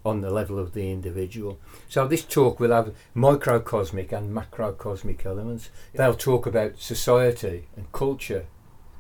on 0.10 0.22
the 0.22 0.32
level 0.32 0.60
of 0.60 0.74
the 0.74 0.92
individual. 0.92 1.60
So 1.88 2.08
this 2.08 2.24
talk 2.24 2.60
will 2.60 2.72
have 2.72 2.94
microcosmic 3.16 4.12
and 4.12 4.36
macrocosmic 4.36 5.26
elements. 5.26 5.70
They'll 5.94 6.16
talk 6.16 6.46
about 6.46 6.80
society 6.80 7.68
and 7.76 7.92
culture 7.92 8.48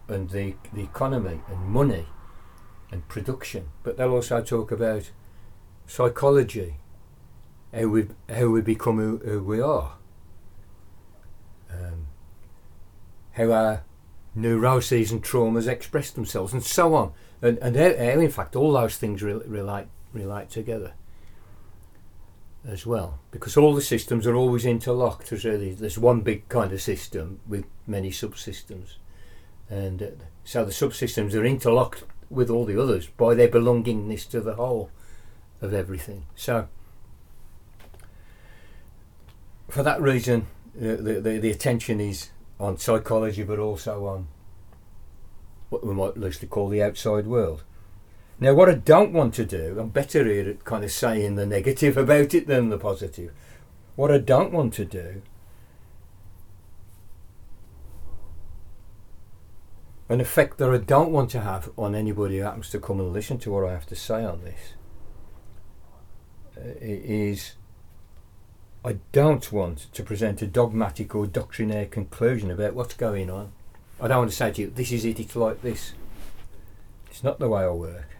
and 0.08 0.30
the, 0.30 0.56
the 0.74 0.84
economy 0.84 1.42
and 1.50 1.60
money 1.66 2.06
and 2.92 3.08
production, 3.08 3.70
but 3.84 3.98
they'll 3.98 4.12
also 4.12 4.42
talk 4.42 4.72
about 4.72 5.12
psychology, 5.88 6.78
how 7.74 7.88
we, 7.88 8.08
how 8.30 8.48
we 8.48 8.62
become 8.62 8.98
who, 8.98 9.18
who 9.18 9.44
we 9.44 9.62
are. 9.62 9.94
Um, 11.72 12.08
how 13.34 13.51
our 13.51 13.84
neuroses 14.34 15.12
and 15.12 15.24
traumas 15.24 15.68
express 15.68 16.12
themselves, 16.12 16.54
and 16.54 16.63
so 16.63 16.94
on. 16.96 17.13
And, 17.42 17.58
and 17.60 17.75
how, 17.75 17.89
how 17.89 18.20
in 18.20 18.32
fact, 18.32 18.56
all 18.56 18.74
those 18.74 18.98
things 18.98 19.22
re- 19.22 19.34
relate, 19.34 19.88
relate 20.13 20.50
together 20.50 20.94
as 22.68 22.86
well. 22.86 23.20
Because 23.32 23.58
all 23.58 23.74
the 23.74 23.82
systems 23.82 24.28
are 24.28 24.36
always 24.36 24.66
interlocked. 24.66 25.30
There's, 25.30 25.46
really, 25.46 25.74
there's 25.74 25.98
one 25.98 26.22
big 26.22 26.48
kind 26.50 26.72
of 26.72 26.82
system 26.82 27.39
with 27.48 27.66
many 27.88 28.12
subsystems. 28.12 28.96
And 29.70 30.01
uh, 30.01 30.08
so 30.44 30.66
the 30.66 30.72
subsystems 30.72 31.34
are 31.34 31.46
interlocked 31.46 32.04
with 32.30 32.50
all 32.50 32.66
the 32.66 32.82
others 32.82 33.08
by 33.08 33.34
their 33.34 33.48
belongingness 33.48 34.30
to 34.32 34.42
the 34.42 34.56
whole 34.56 34.92
of 35.62 35.74
everything. 35.74 36.25
So, 36.36 36.68
for 39.68 39.84
that 39.84 40.01
reason, 40.01 40.48
uh, 40.78 40.96
the, 40.98 41.20
the, 41.22 41.38
the 41.39 41.51
attention 41.51 42.00
is 42.00 42.30
on 42.60 42.78
psychology, 42.78 43.44
but 43.44 43.60
also 43.60 44.06
on 44.06 44.28
what 45.70 45.86
we 45.86 45.94
might 45.94 46.18
loosely 46.18 46.48
call 46.48 46.70
the 46.70 46.84
outside 46.84 47.28
world. 47.28 47.63
Now, 48.41 48.53
what 48.53 48.69
I 48.69 48.75
don't 48.75 49.12
want 49.12 49.34
to 49.34 49.46
do, 49.46 49.77
I'm 49.79 49.89
better 49.89 50.25
here 50.25 50.50
at 50.50 50.63
kind 50.63 50.86
of 50.86 50.91
saying 50.91 51.36
the 51.36 51.46
negative 51.46 51.98
about 51.98 52.34
it 52.34 52.48
than 52.48 52.69
the 52.69 52.77
positive. 52.77 53.34
What 53.98 54.12
I 54.12 54.17
don't 54.17 54.53
want 54.53 54.74
to 54.75 54.86
do, 54.86 55.22
an 60.08 60.22
effect 60.22 60.58
that 60.58 60.69
I 60.69 60.77
don't 60.77 61.12
want 61.12 61.31
to 61.31 61.41
have 61.41 61.69
on 61.77 61.93
anybody 61.96 62.38
who 62.38 62.43
happens 62.43 62.69
to 62.69 62.79
come 62.79 63.01
and 63.01 63.12
listen 63.12 63.39
to 63.39 63.51
what 63.51 63.65
I 63.65 63.74
have 63.74 63.86
to 63.88 63.96
say 63.96 64.24
on 64.24 64.41
this, 64.46 64.74
uh, 66.58 66.75
is 66.81 67.55
I 68.86 69.00
don't 69.12 69.51
want 69.51 69.91
to 69.91 70.03
present 70.03 70.41
a 70.41 70.48
dogmatic 70.48 71.13
or 71.13 71.27
doctrinaire 71.27 71.88
conclusion 71.88 72.50
about 72.51 72.74
what's 72.74 72.93
going 72.93 73.29
on. 73.29 73.51
I 74.00 74.08
don't 74.08 74.19
want 74.19 74.31
to 74.31 74.36
say 74.36 74.51
to 74.53 74.62
you, 74.62 74.72
this 74.74 74.93
is 74.93 75.03
it, 75.03 75.19
it's 75.19 75.36
like 75.36 75.62
this. 75.62 75.91
It's 77.12 77.22
not 77.22 77.39
the 77.39 77.50
way 77.50 77.63
I 77.63 77.69
work. 77.69 78.19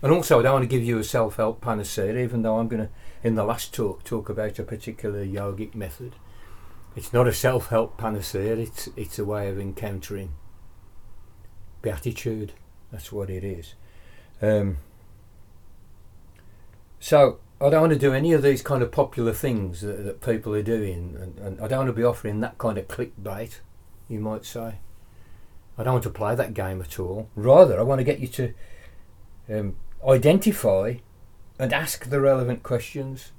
And 0.00 0.12
also, 0.12 0.38
I 0.38 0.42
don't 0.42 0.52
want 0.52 0.62
to 0.62 0.68
give 0.68 0.84
you 0.84 0.98
a 0.98 1.04
self 1.04 1.36
help 1.36 1.60
panacea, 1.60 2.16
even 2.18 2.42
though 2.42 2.58
I'm 2.58 2.68
going 2.68 2.86
to, 2.86 2.90
in 3.22 3.34
the 3.34 3.44
last 3.44 3.74
talk, 3.74 4.04
talk 4.04 4.28
about 4.28 4.58
a 4.58 4.62
particular 4.62 5.24
yogic 5.24 5.74
method. 5.74 6.14
It's 6.94 7.12
not 7.12 7.26
a 7.26 7.32
self 7.32 7.68
help 7.68 7.98
panacea, 7.98 8.56
it's, 8.56 8.88
it's 8.96 9.18
a 9.18 9.24
way 9.24 9.48
of 9.48 9.58
encountering 9.58 10.34
beatitude. 11.82 12.52
That's 12.92 13.10
what 13.10 13.28
it 13.28 13.42
is. 13.42 13.74
Um, 14.40 14.78
so, 17.00 17.40
I 17.60 17.70
don't 17.70 17.80
want 17.80 17.92
to 17.92 17.98
do 17.98 18.12
any 18.12 18.32
of 18.32 18.42
these 18.42 18.62
kind 18.62 18.84
of 18.84 18.92
popular 18.92 19.32
things 19.32 19.80
that, 19.80 20.04
that 20.04 20.20
people 20.20 20.54
are 20.54 20.62
doing, 20.62 21.16
and, 21.20 21.38
and, 21.40 21.60
I 21.60 21.66
don't 21.66 21.78
want 21.80 21.88
to 21.88 21.92
be 21.92 22.04
offering 22.04 22.38
that 22.40 22.56
kind 22.58 22.78
of 22.78 22.86
clickbait, 22.86 23.58
you 24.08 24.20
might 24.20 24.44
say. 24.44 24.76
I 25.76 25.82
don't 25.82 25.94
want 25.94 26.04
to 26.04 26.10
play 26.10 26.36
that 26.36 26.54
game 26.54 26.80
at 26.80 27.00
all. 27.00 27.28
Rather, 27.34 27.78
I 27.78 27.82
want 27.82 27.98
to 27.98 28.04
get 28.04 28.20
you 28.20 28.28
to 28.28 28.54
um, 29.48 29.76
identify 30.06 30.96
and 31.58 31.72
ask 31.72 32.08
the 32.08 32.20
relevant 32.20 32.62
questions. 32.62 33.32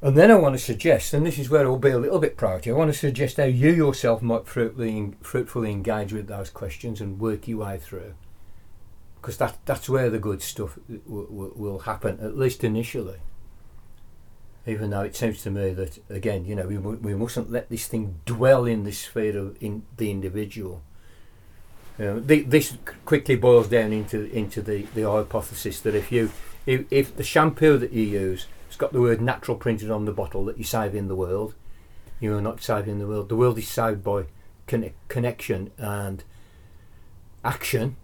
And 0.00 0.16
then 0.16 0.30
I 0.30 0.36
want 0.36 0.54
to 0.56 0.62
suggest, 0.62 1.12
and 1.12 1.26
this 1.26 1.38
is 1.38 1.50
where 1.50 1.64
it 1.64 1.68
will 1.68 1.78
be 1.78 1.90
a 1.90 1.98
little 1.98 2.20
bit 2.20 2.36
priority, 2.36 2.70
I 2.70 2.74
want 2.74 2.92
to 2.92 2.98
suggest 2.98 3.36
how 3.36 3.44
you 3.44 3.72
yourself 3.72 4.22
might 4.22 4.46
fruitfully, 4.46 5.14
fruitfully 5.22 5.72
engage 5.72 6.12
with 6.12 6.28
those 6.28 6.50
questions 6.50 7.00
and 7.00 7.18
work 7.18 7.48
your 7.48 7.58
way 7.58 7.78
through 7.78 8.14
because 9.20 9.36
that 9.38 9.58
that's 9.66 9.88
where 9.88 10.10
the 10.10 10.18
good 10.18 10.42
stuff 10.42 10.78
w- 10.88 11.26
w- 11.26 11.52
will 11.54 11.80
happen 11.80 12.18
at 12.20 12.36
least 12.36 12.64
initially. 12.64 13.18
Even 14.66 14.90
though 14.90 15.00
it 15.00 15.16
seems 15.16 15.42
to 15.42 15.50
me 15.50 15.72
that 15.72 15.98
again, 16.08 16.44
you 16.44 16.54
know, 16.54 16.66
we 16.66 16.78
we 16.78 17.14
mustn't 17.14 17.50
let 17.50 17.68
this 17.68 17.86
thing 17.86 18.20
dwell 18.26 18.64
in 18.64 18.84
this 18.84 19.00
sphere 19.00 19.36
of 19.36 19.56
in 19.60 19.84
the 19.96 20.10
individual. 20.10 20.82
The, 21.98 22.42
this 22.42 22.78
quickly 23.04 23.34
boils 23.34 23.68
down 23.68 23.92
into 23.92 24.30
into 24.30 24.62
the, 24.62 24.82
the 24.94 25.02
hypothesis 25.02 25.80
that 25.80 25.96
if 25.96 26.12
you 26.12 26.30
if, 26.64 26.84
if 26.92 27.16
the 27.16 27.24
shampoo 27.24 27.76
that 27.76 27.92
you 27.92 28.04
use 28.04 28.46
has 28.68 28.76
got 28.76 28.92
the 28.92 29.00
word 29.00 29.20
natural 29.20 29.56
printed 29.56 29.90
on 29.90 30.04
the 30.04 30.12
bottle 30.12 30.44
that 30.44 30.58
you're 30.58 30.64
saving 30.64 31.08
the 31.08 31.16
world, 31.16 31.54
you 32.20 32.36
are 32.36 32.40
not 32.40 32.62
saving 32.62 33.00
the 33.00 33.06
world. 33.06 33.28
The 33.28 33.36
world 33.36 33.58
is 33.58 33.66
saved 33.66 34.04
by 34.04 34.26
conne- 34.68 34.94
connection 35.08 35.72
and 35.76 36.22
action. 37.44 37.96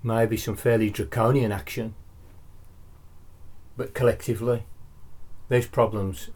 Maybe 0.00 0.36
some 0.36 0.54
fairly 0.54 0.90
draconian 0.90 1.50
action, 1.50 1.96
but 3.76 3.94
collectively, 3.94 4.62
these 5.48 5.66
problems, 5.66 6.30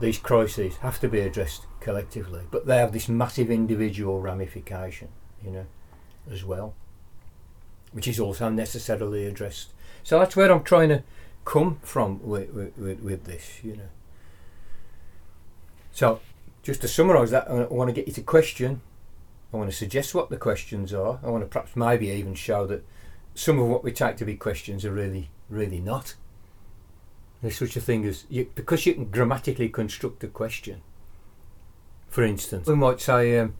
these 0.00 0.16
crises 0.16 0.76
have 0.76 0.98
to 1.00 1.08
be 1.08 1.20
addressed 1.20 1.66
collectively, 1.82 2.42
but 2.50 2.66
they 2.66 2.78
have 2.78 2.92
this 2.92 3.08
massive 3.08 3.50
individual 3.50 4.20
ramification, 4.20 5.08
you 5.44 5.50
know, 5.50 5.66
as 6.30 6.44
well, 6.44 6.74
which 7.92 8.08
is 8.08 8.18
also 8.18 8.48
necessarily 8.48 9.26
addressed. 9.26 9.72
So 10.02 10.18
that's 10.18 10.36
where 10.36 10.50
I'm 10.50 10.62
trying 10.62 10.88
to 10.88 11.02
come 11.44 11.78
from 11.82 12.22
with, 12.22 12.50
with, 12.50 13.00
with 13.00 13.24
this, 13.24 13.60
you 13.62 13.76
know. 13.76 13.88
So, 15.90 16.20
just 16.62 16.80
to 16.80 16.88
summarise 16.88 17.32
that, 17.32 17.50
I 17.50 17.64
want 17.64 17.88
to 17.88 17.92
get 17.92 18.06
you 18.06 18.14
to 18.14 18.22
question 18.22 18.80
I 19.52 19.58
want 19.58 19.70
to 19.70 19.76
suggest 19.76 20.14
what 20.14 20.30
the 20.30 20.38
questions 20.38 20.94
are. 20.94 21.20
I 21.22 21.28
want 21.28 21.44
to 21.44 21.48
perhaps 21.48 21.76
maybe 21.76 22.08
even 22.08 22.34
show 22.34 22.66
that 22.66 22.86
some 23.34 23.58
of 23.58 23.68
what 23.68 23.84
we 23.84 23.92
take 23.92 24.16
to 24.18 24.24
be 24.24 24.34
questions 24.34 24.84
are 24.84 24.92
really, 24.92 25.30
really 25.50 25.80
not. 25.80 26.14
There's 27.42 27.58
such 27.58 27.76
a 27.76 27.80
thing 27.80 28.06
as 28.06 28.24
you, 28.30 28.50
because 28.54 28.86
you 28.86 28.94
can 28.94 29.10
grammatically 29.10 29.68
construct 29.68 30.24
a 30.24 30.28
question. 30.28 30.82
For 32.12 32.22
instance, 32.22 32.66
we 32.66 32.74
might 32.74 33.00
say, 33.00 33.38
um, 33.38 33.54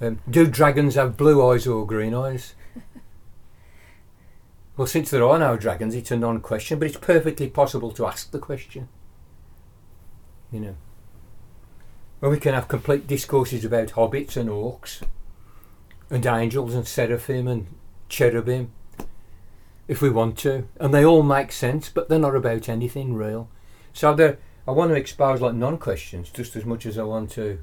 um, 0.00 0.18
"Do 0.28 0.46
dragons 0.46 0.94
have 0.94 1.18
blue 1.18 1.46
eyes 1.46 1.66
or 1.66 1.86
green 1.86 2.14
eyes?" 2.14 2.54
Well, 4.78 4.86
since 4.86 5.10
there 5.10 5.22
are 5.22 5.38
no 5.38 5.58
dragons, 5.58 5.94
it's 5.94 6.10
a 6.10 6.16
non 6.16 6.40
question, 6.40 6.78
but 6.78 6.88
it's 6.88 6.96
perfectly 6.96 7.50
possible 7.50 7.92
to 7.92 8.06
ask 8.06 8.30
the 8.30 8.38
question. 8.38 8.88
You 10.50 10.60
know. 10.60 10.76
Well, 12.22 12.30
we 12.30 12.38
can 12.38 12.54
have 12.54 12.66
complete 12.66 13.06
discourses 13.06 13.62
about 13.62 13.88
hobbits 13.88 14.38
and 14.38 14.48
orcs, 14.48 15.02
and 16.08 16.24
angels 16.24 16.74
and 16.74 16.88
seraphim 16.88 17.46
and 17.46 17.66
cherubim, 18.08 18.72
if 19.86 20.00
we 20.00 20.08
want 20.08 20.38
to. 20.38 20.66
And 20.80 20.94
they 20.94 21.04
all 21.04 21.22
make 21.22 21.52
sense, 21.52 21.90
but 21.90 22.08
they're 22.08 22.18
not 22.18 22.34
about 22.34 22.70
anything 22.70 23.12
real. 23.12 23.50
So 23.92 24.38
I 24.66 24.70
want 24.70 24.92
to 24.92 24.96
expose 24.96 25.42
like 25.42 25.54
non 25.54 25.76
questions 25.76 26.30
just 26.30 26.56
as 26.56 26.64
much 26.64 26.86
as 26.86 26.96
I 26.96 27.02
want 27.02 27.30
to 27.32 27.58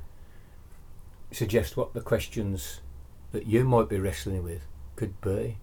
suggest 1.32 1.78
what 1.78 1.94
the 1.94 2.02
questions 2.02 2.82
that 3.32 3.46
you 3.46 3.64
might 3.64 3.90
be 3.90 4.00
wrestling 4.00 4.44
with 4.44 4.66
could 4.96 5.20
be. 5.22 5.58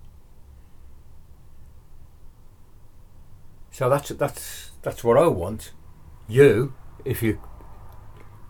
So 3.70 3.90
that's 3.90 4.08
that's 4.10 4.70
that's 4.82 5.04
what 5.04 5.18
I 5.18 5.26
want. 5.26 5.72
You, 6.28 6.74
if 7.04 7.22
you 7.22 7.40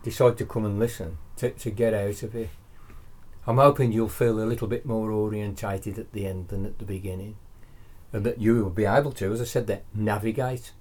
decide 0.02 0.38
to 0.38 0.46
come 0.46 0.64
and 0.64 0.78
listen, 0.78 1.18
to, 1.36 1.50
to 1.50 1.70
get 1.70 1.92
out 1.92 2.22
of 2.22 2.34
it. 2.34 2.50
I'm 3.44 3.58
hoping 3.58 3.90
you'll 3.90 4.08
feel 4.08 4.40
a 4.40 4.46
little 4.46 4.68
bit 4.68 4.86
more 4.86 5.10
orientated 5.10 5.98
at 5.98 6.12
the 6.12 6.26
end 6.26 6.48
than 6.48 6.64
at 6.64 6.78
the 6.78 6.84
beginning, 6.84 7.36
and 8.12 8.24
that 8.24 8.40
you 8.40 8.54
will 8.54 8.70
be 8.70 8.84
able 8.84 9.12
to, 9.12 9.32
as 9.32 9.40
I 9.40 9.44
said, 9.44 9.66
that 9.66 9.84
navigate 9.94 10.72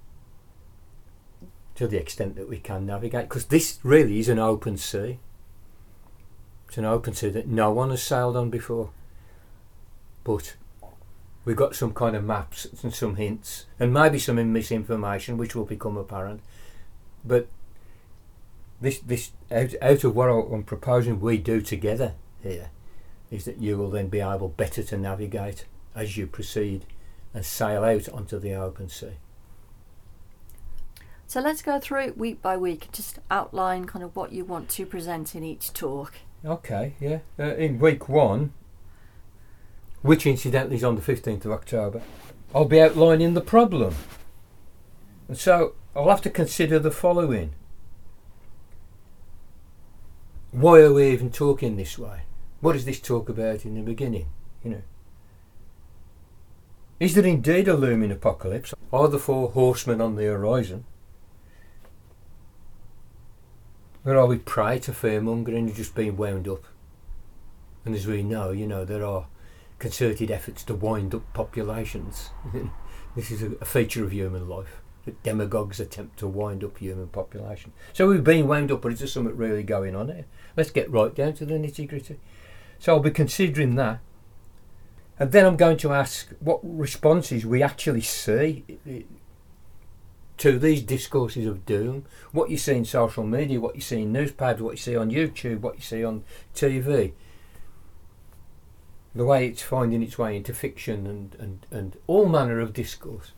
to 1.74 1.86
the 1.86 1.98
extent 1.98 2.36
that 2.36 2.48
we 2.48 2.58
can 2.58 2.86
navigate, 2.86 3.28
because 3.28 3.46
this 3.46 3.78
really 3.82 4.18
is 4.18 4.28
an 4.28 4.38
open 4.38 4.76
sea. 4.76 5.18
It's 6.68 6.78
an 6.78 6.84
open 6.84 7.14
sea 7.14 7.28
that 7.30 7.46
no 7.46 7.70
one 7.70 7.90
has 7.90 8.02
sailed 8.02 8.36
on 8.36 8.50
before, 8.50 8.90
but 10.24 10.56
we've 11.44 11.56
got 11.56 11.76
some 11.76 11.94
kind 11.94 12.16
of 12.16 12.24
maps 12.24 12.66
and 12.82 12.92
some 12.92 13.16
hints, 13.16 13.66
and 13.78 13.92
maybe 13.92 14.18
some 14.18 14.52
misinformation, 14.52 15.36
which 15.36 15.54
will 15.54 15.64
become 15.64 15.96
apparent. 15.96 16.40
But 17.24 17.48
this 18.80 18.98
this 18.98 19.32
out, 19.50 19.74
out 19.80 20.04
of 20.04 20.14
what 20.14 20.28
I'm 20.28 20.64
proposing 20.64 21.20
we 21.20 21.38
do 21.38 21.60
together 21.60 22.14
here 22.42 22.70
is 23.30 23.44
that 23.44 23.58
you 23.58 23.76
will 23.78 23.90
then 23.90 24.08
be 24.08 24.20
able 24.20 24.48
better 24.48 24.82
to 24.82 24.96
navigate 24.96 25.64
as 25.94 26.16
you 26.16 26.26
proceed 26.26 26.84
and 27.32 27.44
sail 27.44 27.84
out 27.84 28.08
onto 28.10 28.38
the 28.38 28.54
open 28.54 28.88
sea. 28.88 29.18
So 31.26 31.40
let's 31.40 31.62
go 31.62 31.80
through 31.80 32.02
it 32.02 32.18
week 32.18 32.40
by 32.40 32.56
week, 32.56 32.88
just 32.92 33.18
outline 33.30 33.86
kind 33.86 34.04
of 34.04 34.14
what 34.14 34.32
you 34.32 34.44
want 34.44 34.68
to 34.70 34.86
present 34.86 35.34
in 35.34 35.42
each 35.42 35.72
talk. 35.72 36.14
Okay, 36.46 36.94
yeah. 37.00 37.18
Uh, 37.38 37.56
in 37.56 37.80
week 37.80 38.08
one, 38.08 38.52
which 40.02 40.26
incidentally 40.26 40.76
is 40.76 40.84
on 40.84 40.94
the 40.94 41.02
15th 41.02 41.44
of 41.44 41.50
October, 41.50 42.02
I'll 42.54 42.66
be 42.66 42.80
outlining 42.80 43.34
the 43.34 43.40
problem. 43.40 43.96
And 45.26 45.36
so 45.36 45.74
I'll 45.94 46.08
have 46.08 46.22
to 46.22 46.30
consider 46.30 46.78
the 46.78 46.92
following 46.92 47.52
why 50.52 50.80
are 50.80 50.92
we 50.92 51.10
even 51.10 51.30
talking 51.30 51.76
this 51.76 51.98
way? 51.98 52.22
What 52.60 52.72
does 52.72 52.86
this 52.86 53.00
talk 53.00 53.28
about 53.28 53.66
in 53.66 53.74
the 53.74 53.82
beginning? 53.82 54.28
You 54.64 54.70
know. 54.70 54.82
Is 56.98 57.14
there 57.14 57.26
indeed 57.26 57.68
a 57.68 57.74
looming 57.74 58.10
apocalypse? 58.10 58.72
Are 58.90 59.08
the 59.08 59.18
four 59.18 59.50
horsemen 59.50 60.00
on 60.00 60.16
the 60.16 60.24
horizon? 60.24 60.86
Or 64.06 64.16
are 64.16 64.26
we 64.26 64.38
prey 64.38 64.78
to 64.78 64.92
fearmongering 64.92 65.56
and 65.56 65.74
just 65.74 65.96
being 65.96 66.16
wound 66.16 66.46
up? 66.46 66.64
And 67.84 67.92
as 67.92 68.06
we 68.06 68.22
know, 68.22 68.52
you 68.52 68.66
know, 68.66 68.84
there 68.84 69.04
are 69.04 69.26
concerted 69.80 70.30
efforts 70.30 70.62
to 70.64 70.74
wind 70.74 71.12
up 71.12 71.32
populations. 71.34 72.30
this 73.16 73.32
is 73.32 73.42
a 73.42 73.64
feature 73.64 74.04
of 74.04 74.12
human 74.12 74.48
life 74.48 74.80
that 75.06 75.20
demagogues 75.24 75.80
attempt 75.80 76.20
to 76.20 76.28
wind 76.28 76.62
up 76.62 76.78
human 76.78 77.08
population. 77.08 77.72
So 77.92 78.08
we've 78.08 78.22
been 78.22 78.46
wound 78.46 78.70
up, 78.70 78.82
but 78.82 78.92
is 78.92 79.00
there 79.00 79.08
something 79.08 79.36
really 79.36 79.64
going 79.64 79.96
on 79.96 80.06
here? 80.06 80.26
Let's 80.56 80.70
get 80.70 80.90
right 80.90 81.12
down 81.12 81.32
to 81.34 81.44
the 81.44 81.54
nitty 81.54 81.88
gritty. 81.88 82.20
So 82.78 82.94
I'll 82.94 83.00
be 83.00 83.10
considering 83.10 83.74
that. 83.74 83.98
And 85.18 85.32
then 85.32 85.46
I'm 85.46 85.56
going 85.56 85.78
to 85.78 85.92
ask 85.92 86.28
what 86.38 86.60
responses 86.62 87.44
we 87.44 87.60
actually 87.60 88.02
see 88.02 88.64
to 90.38 90.58
these 90.58 90.82
discourses 90.82 91.46
of 91.46 91.64
doom. 91.64 92.04
What 92.32 92.50
you 92.50 92.58
see 92.58 92.76
in 92.76 92.84
social 92.84 93.24
media, 93.24 93.60
what 93.60 93.74
you 93.74 93.80
see 93.80 94.02
in 94.02 94.12
newspapers, 94.12 94.62
what 94.62 94.72
you 94.72 94.78
see 94.78 94.96
on 94.96 95.10
YouTube, 95.10 95.60
what 95.60 95.76
you 95.76 95.82
see 95.82 96.04
on 96.04 96.24
TV. 96.54 97.12
The 99.14 99.24
way 99.24 99.46
it's 99.46 99.62
finding 99.62 100.02
its 100.02 100.18
way 100.18 100.36
into 100.36 100.52
fiction 100.52 101.06
and, 101.06 101.34
and, 101.38 101.66
and 101.70 101.96
all 102.06 102.26
manner 102.26 102.60
of 102.60 102.74
discourse. 102.74 103.32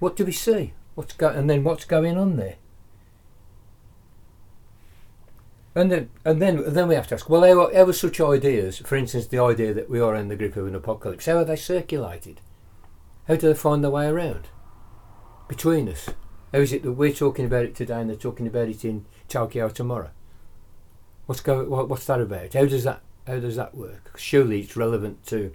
What 0.00 0.16
do 0.16 0.24
we 0.24 0.32
see? 0.32 0.72
What's 0.94 1.14
go- 1.14 1.28
and 1.28 1.48
then 1.48 1.62
what's 1.62 1.84
going 1.84 2.18
on 2.18 2.36
there? 2.36 2.56
And 5.74 5.90
then, 5.90 6.10
and 6.24 6.42
then, 6.42 6.74
then 6.74 6.88
we 6.88 6.96
have 6.96 7.06
to 7.08 7.14
ask: 7.14 7.30
Well, 7.30 7.44
how, 7.44 7.72
how 7.74 7.86
are 7.86 7.92
such 7.94 8.20
ideas, 8.20 8.78
for 8.78 8.96
instance, 8.96 9.26
the 9.26 9.38
idea 9.38 9.72
that 9.72 9.88
we 9.88 10.00
are 10.00 10.14
in 10.14 10.28
the 10.28 10.36
grip 10.36 10.56
of 10.56 10.66
an 10.66 10.74
apocalypse, 10.74 11.24
how 11.24 11.38
are 11.38 11.44
they 11.44 11.56
circulated? 11.56 12.40
How 13.26 13.36
do 13.36 13.48
they 13.48 13.54
find 13.54 13.82
their 13.82 13.90
way 13.90 14.06
around 14.06 14.48
between 15.48 15.88
us? 15.88 16.10
How 16.52 16.58
is 16.58 16.72
it 16.72 16.82
that 16.82 16.92
we're 16.92 17.12
talking 17.12 17.46
about 17.46 17.64
it 17.64 17.74
today 17.74 18.00
and 18.00 18.10
they're 18.10 18.16
talking 18.16 18.46
about 18.46 18.68
it 18.68 18.84
in 18.84 19.06
Tokyo 19.28 19.68
tomorrow? 19.68 20.10
What's 21.26 21.40
go, 21.40 21.64
what, 21.64 21.88
What's 21.88 22.06
that 22.06 22.20
about? 22.20 22.52
How 22.52 22.66
does 22.66 22.84
that 22.84 23.00
how 23.26 23.38
does 23.38 23.56
that 23.56 23.74
work? 23.74 24.18
Surely 24.18 24.60
it's 24.60 24.76
relevant 24.76 25.24
to 25.26 25.52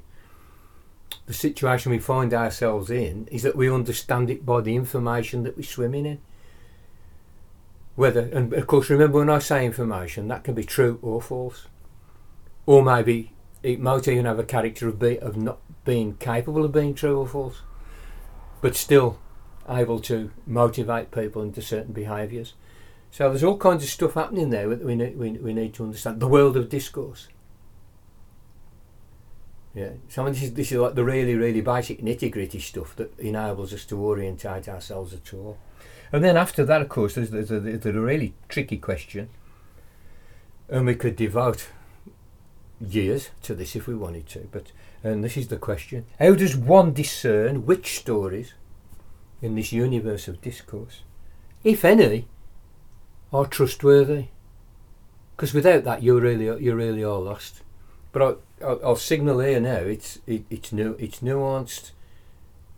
the 1.25 1.33
situation 1.33 1.91
we 1.91 1.99
find 1.99 2.33
ourselves 2.33 2.89
in 2.89 3.27
is 3.27 3.43
that 3.43 3.55
we 3.55 3.69
understand 3.69 4.29
it 4.29 4.45
by 4.45 4.61
the 4.61 4.75
information 4.75 5.43
that 5.43 5.57
we're 5.57 5.63
swimming 5.63 6.05
in. 6.05 6.19
Whether, 7.95 8.21
and 8.21 8.53
of 8.53 8.67
course, 8.67 8.89
remember 8.89 9.19
when 9.19 9.29
I 9.29 9.39
say 9.39 9.65
information, 9.65 10.27
that 10.29 10.43
can 10.43 10.53
be 10.53 10.63
true 10.63 10.99
or 11.01 11.21
false, 11.21 11.67
or 12.65 12.83
maybe 12.83 13.33
it 13.63 13.79
might 13.79 14.07
even 14.07 14.25
have 14.25 14.39
a 14.39 14.43
character 14.43 14.87
of, 14.87 14.99
be, 14.99 15.19
of 15.19 15.35
not 15.35 15.59
being 15.83 16.15
capable 16.17 16.63
of 16.63 16.71
being 16.71 16.93
true 16.93 17.19
or 17.19 17.27
false, 17.27 17.61
but 18.61 18.75
still 18.75 19.19
able 19.69 19.99
to 20.01 20.31
motivate 20.45 21.11
people 21.11 21.41
into 21.41 21.61
certain 21.61 21.93
behaviours. 21.93 22.53
So 23.11 23.29
there's 23.29 23.43
all 23.43 23.57
kinds 23.57 23.83
of 23.83 23.89
stuff 23.89 24.13
happening 24.13 24.49
there 24.49 24.69
that 24.69 24.83
we 24.83 24.95
need, 24.95 25.17
we, 25.17 25.31
we 25.31 25.53
need 25.53 25.73
to 25.75 25.83
understand. 25.83 26.19
The 26.19 26.27
world 26.27 26.57
of 26.57 26.69
discourse. 26.69 27.27
Yeah, 29.73 29.91
so 30.09 30.25
this 30.25 30.41
is, 30.41 30.53
this 30.53 30.71
is 30.71 30.79
like 30.79 30.95
the 30.95 31.03
really, 31.03 31.35
really 31.35 31.61
basic 31.61 32.01
nitty 32.01 32.31
gritty 32.31 32.59
stuff 32.59 32.95
that 32.95 33.17
enables 33.19 33.73
us 33.73 33.85
to 33.85 33.99
orientate 33.99 34.67
ourselves 34.67 35.13
at 35.13 35.33
all. 35.33 35.57
And 36.11 36.23
then 36.23 36.35
after 36.35 36.65
that, 36.65 36.81
of 36.81 36.89
course, 36.89 37.15
there's, 37.15 37.29
there's, 37.29 37.51
a, 37.51 37.59
there's 37.59 37.85
a 37.85 37.99
really 37.99 38.33
tricky 38.49 38.77
question, 38.77 39.29
and 40.69 40.85
we 40.85 40.95
could 40.95 41.15
devote 41.15 41.69
years 42.79 43.29
to 43.43 43.53
this 43.53 43.75
if 43.75 43.87
we 43.87 43.95
wanted 43.95 44.27
to. 44.29 44.47
But 44.51 44.71
and 45.03 45.23
this 45.23 45.37
is 45.37 45.49
the 45.49 45.57
question: 45.57 46.05
How 46.19 46.33
does 46.33 46.55
one 46.55 46.93
discern 46.93 47.65
which 47.65 47.99
stories 47.99 48.53
in 49.41 49.55
this 49.55 49.71
universe 49.71 50.27
of 50.27 50.41
discourse, 50.41 51.03
if 51.63 51.85
any, 51.85 52.27
are 53.31 53.45
trustworthy? 53.45 54.27
Because 55.35 55.53
without 55.53 55.83
that, 55.83 56.03
you're 56.03 56.21
really 56.21 56.45
you 56.63 56.75
really 56.75 57.03
are 57.03 57.19
lost. 57.19 57.61
But 58.11 58.21
I, 58.21 58.65
I'll, 58.65 58.79
I'll 58.83 58.95
signal 58.95 59.39
here 59.39 59.59
now. 59.59 59.77
It's 59.77 60.19
it, 60.25 60.45
it's 60.49 60.71
new. 60.71 60.95
It's 60.99 61.19
nuanced, 61.19 61.91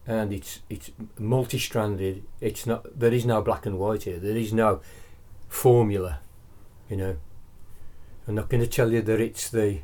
and 0.05 0.33
it's 0.33 0.59
it's 0.69 0.91
multi-stranded. 1.17 2.23
It's 2.41 2.65
not. 2.65 2.99
There 2.99 3.13
is 3.13 3.25
no 3.25 3.41
black 3.41 3.65
and 3.65 3.79
white 3.79 4.03
here. 4.03 4.19
There 4.19 4.35
is 4.35 4.51
no 4.53 4.81
formula. 5.47 6.19
You 6.89 6.97
know. 6.97 7.17
I'm 8.27 8.35
not 8.35 8.49
going 8.49 8.61
to 8.61 8.69
tell 8.69 8.91
you 8.91 9.01
that 9.01 9.19
it's 9.19 9.49
the 9.49 9.79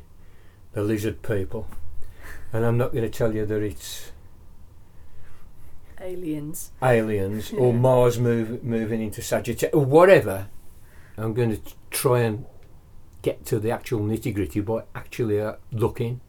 the 0.72 0.82
lizard 0.82 1.22
people, 1.22 1.66
and 2.52 2.64
I'm 2.64 2.76
not 2.76 2.92
going 2.92 3.02
to 3.02 3.10
tell 3.10 3.34
you 3.34 3.44
that 3.44 3.60
it's 3.60 4.12
aliens, 6.00 6.72
aliens, 6.82 7.52
yeah. 7.52 7.58
or 7.58 7.72
Mars 7.72 8.18
move, 8.18 8.62
moving 8.64 9.02
into 9.02 9.22
Sagittarius, 9.22 9.74
or 9.74 9.84
whatever. 9.84 10.48
I'm 11.16 11.32
going 11.34 11.56
to 11.56 11.60
try 11.90 12.20
and 12.20 12.44
get 13.22 13.46
to 13.46 13.58
the 13.58 13.70
actual 13.70 14.00
nitty 14.00 14.34
gritty 14.34 14.60
by 14.60 14.82
actually 14.94 15.40
uh, 15.40 15.54
looking 15.72 16.20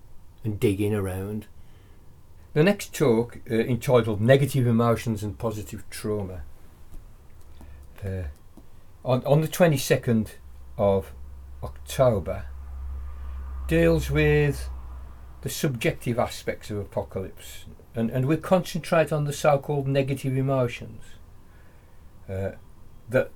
and 0.43 0.59
digging 0.59 0.93
around. 0.93 1.45
The 2.53 2.63
next 2.63 2.93
talk, 2.93 3.39
uh, 3.51 3.55
entitled 3.55 4.21
Negative 4.21 4.65
Emotions 4.65 5.21
and 5.21 5.37
Positive 5.37 5.83
Trauma, 5.89 6.41
uh, 8.03 8.23
on, 9.05 9.23
on 9.25 9.41
the 9.41 9.47
22nd 9.47 10.29
of 10.77 11.11
October, 11.61 12.45
deals 13.67 14.09
with 14.09 14.69
the 15.41 15.49
subjective 15.49 16.17
aspects 16.17 16.71
of 16.71 16.77
apocalypse 16.77 17.65
and, 17.97 18.11
and 18.11 18.27
we 18.27 18.37
concentrate 18.37 19.11
on 19.11 19.25
the 19.25 19.33
so 19.33 19.57
called 19.57 19.87
negative 19.87 20.37
emotions 20.37 21.01
uh, 22.29 22.51
that 23.09 23.31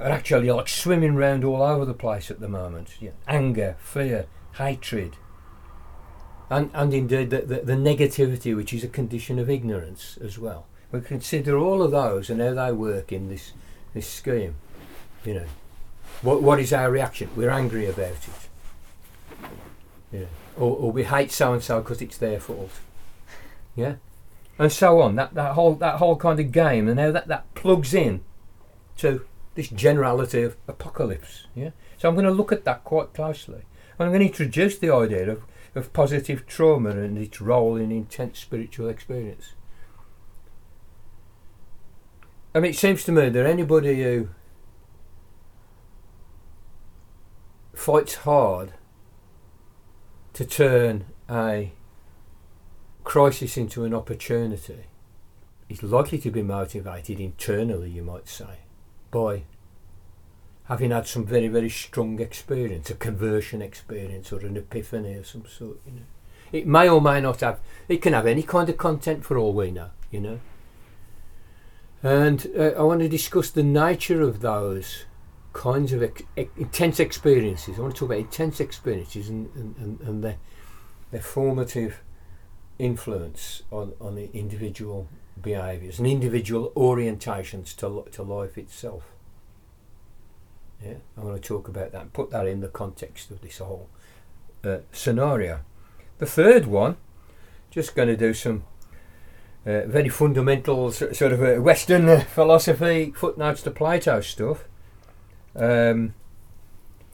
are 0.00 0.10
actually 0.10 0.50
like 0.50 0.66
swimming 0.66 1.14
around 1.14 1.44
all 1.44 1.62
over 1.62 1.84
the 1.84 1.94
place 1.94 2.28
at 2.28 2.40
the 2.40 2.48
moment. 2.48 2.96
Yeah. 3.00 3.12
Anger, 3.28 3.76
fear, 3.78 4.26
hatred, 4.54 5.16
and, 6.50 6.72
and 6.74 6.92
indeed 6.92 7.30
the, 7.30 7.42
the, 7.42 7.60
the 7.60 7.74
negativity, 7.74 8.56
which 8.56 8.74
is 8.74 8.82
a 8.82 8.88
condition 8.88 9.38
of 9.38 9.48
ignorance 9.48 10.18
as 10.20 10.38
well. 10.38 10.66
We 10.90 11.00
consider 11.02 11.56
all 11.56 11.80
of 11.80 11.92
those 11.92 12.28
and 12.30 12.40
how 12.40 12.54
they 12.54 12.72
work 12.72 13.12
in 13.12 13.28
this 13.28 13.52
this 13.94 14.08
scheme. 14.08 14.56
You 15.24 15.34
know, 15.34 15.46
what 16.22 16.42
what 16.42 16.58
is 16.58 16.72
our 16.72 16.90
reaction? 16.90 17.30
We're 17.36 17.50
angry 17.50 17.86
about 17.86 18.10
it. 18.10 18.48
Yeah, 20.10 20.24
or, 20.56 20.76
or 20.76 20.90
we 20.90 21.04
hate 21.04 21.30
so 21.30 21.52
and 21.52 21.62
so 21.62 21.80
because 21.80 22.02
it's 22.02 22.18
their 22.18 22.40
fault. 22.40 22.72
Yeah, 23.74 23.96
and 24.58 24.70
so 24.70 25.00
on. 25.00 25.16
That 25.16 25.34
that 25.34 25.52
whole 25.52 25.74
that 25.76 25.96
whole 25.96 26.16
kind 26.16 26.40
of 26.40 26.52
game, 26.52 26.88
and 26.88 26.98
how 26.98 27.10
that 27.12 27.28
that 27.28 27.54
plugs 27.54 27.94
in 27.94 28.22
to 28.98 29.24
this 29.54 29.68
generality 29.68 30.42
of 30.42 30.56
apocalypse. 30.68 31.46
Yeah, 31.54 31.70
so 31.96 32.08
I'm 32.08 32.14
going 32.14 32.26
to 32.26 32.30
look 32.30 32.52
at 32.52 32.64
that 32.64 32.84
quite 32.84 33.12
closely. 33.12 33.62
And 33.98 34.06
I'm 34.06 34.10
going 34.10 34.20
to 34.20 34.26
introduce 34.26 34.78
the 34.78 34.90
idea 34.90 35.30
of, 35.30 35.42
of 35.74 35.92
positive 35.92 36.46
trauma 36.46 36.90
and 36.90 37.18
its 37.18 37.40
role 37.40 37.76
in 37.76 37.92
intense 37.92 38.38
spiritual 38.38 38.88
experience. 38.88 39.52
I 42.54 42.60
mean, 42.60 42.70
it 42.70 42.76
seems 42.76 43.04
to 43.04 43.12
me 43.12 43.28
that 43.28 43.46
anybody 43.46 44.02
who 44.02 44.28
fights 47.74 48.14
hard 48.16 48.72
to 50.32 50.44
turn 50.44 51.04
a 51.28 51.72
crisis 53.04 53.56
into 53.56 53.84
an 53.84 53.94
opportunity 53.94 54.84
is 55.68 55.82
likely 55.82 56.18
to 56.18 56.30
be 56.30 56.42
motivated 56.42 57.20
internally, 57.20 57.90
you 57.90 58.02
might 58.02 58.28
say, 58.28 58.58
by 59.10 59.44
having 60.64 60.90
had 60.90 61.06
some 61.06 61.24
very, 61.24 61.48
very 61.48 61.70
strong 61.70 62.20
experience, 62.20 62.90
a 62.90 62.94
conversion 62.94 63.62
experience 63.62 64.32
or 64.32 64.38
an 64.40 64.56
epiphany 64.56 65.14
of 65.14 65.26
some 65.26 65.44
sort, 65.46 65.78
you 65.86 65.92
know. 65.92 66.02
It 66.52 66.66
may 66.66 66.88
or 66.88 67.00
may 67.00 67.20
not 67.20 67.40
have, 67.40 67.60
it 67.88 68.02
can 68.02 68.12
have 68.12 68.26
any 68.26 68.42
kind 68.42 68.68
of 68.68 68.76
content 68.76 69.24
for 69.24 69.38
all 69.38 69.52
we 69.52 69.70
know, 69.70 69.90
you 70.10 70.20
know. 70.20 70.40
And 72.02 72.50
uh, 72.56 72.72
I 72.78 72.82
want 72.82 73.00
to 73.00 73.08
discuss 73.08 73.50
the 73.50 73.62
nature 73.62 74.22
of 74.22 74.40
those 74.40 75.04
kinds 75.52 75.92
of 75.92 76.02
ex- 76.02 76.22
ex- 76.36 76.50
intense 76.56 76.98
experiences. 76.98 77.78
I 77.78 77.82
want 77.82 77.94
to 77.94 78.00
talk 78.00 78.10
about 78.10 78.18
intense 78.18 78.60
experiences 78.60 79.28
and, 79.28 79.54
and, 79.54 79.76
and, 79.76 80.00
and 80.00 80.24
their, 80.24 80.36
their 81.10 81.20
formative 81.20 82.00
influence 82.80 83.62
on, 83.70 83.92
on 84.00 84.14
the 84.14 84.30
individual 84.32 85.06
behaviours 85.40 85.98
and 85.98 86.08
individual 86.08 86.72
orientations 86.76 87.74
to, 87.76 88.04
to 88.12 88.22
life 88.22 88.58
itself. 88.58 89.04
Yeah, 90.84 90.94
I 91.16 91.20
want 91.20 91.40
to 91.40 91.46
talk 91.46 91.68
about 91.68 91.92
that 91.92 92.02
and 92.02 92.12
put 92.12 92.30
that 92.30 92.46
in 92.46 92.60
the 92.60 92.68
context 92.68 93.30
of 93.30 93.42
this 93.42 93.58
whole 93.58 93.88
uh, 94.64 94.78
scenario. 94.92 95.60
The 96.18 96.26
third 96.26 96.66
one, 96.66 96.96
just 97.70 97.94
going 97.94 98.08
to 98.08 98.16
do 98.16 98.34
some 98.34 98.64
uh, 99.66 99.86
very 99.86 100.08
fundamental 100.08 100.90
sort 100.90 101.32
of 101.32 101.42
uh, 101.42 101.60
Western 101.60 102.20
philosophy, 102.22 103.12
footnotes 103.14 103.62
to 103.62 103.70
Plato 103.70 104.20
stuff. 104.20 104.64
Um, 105.54 106.14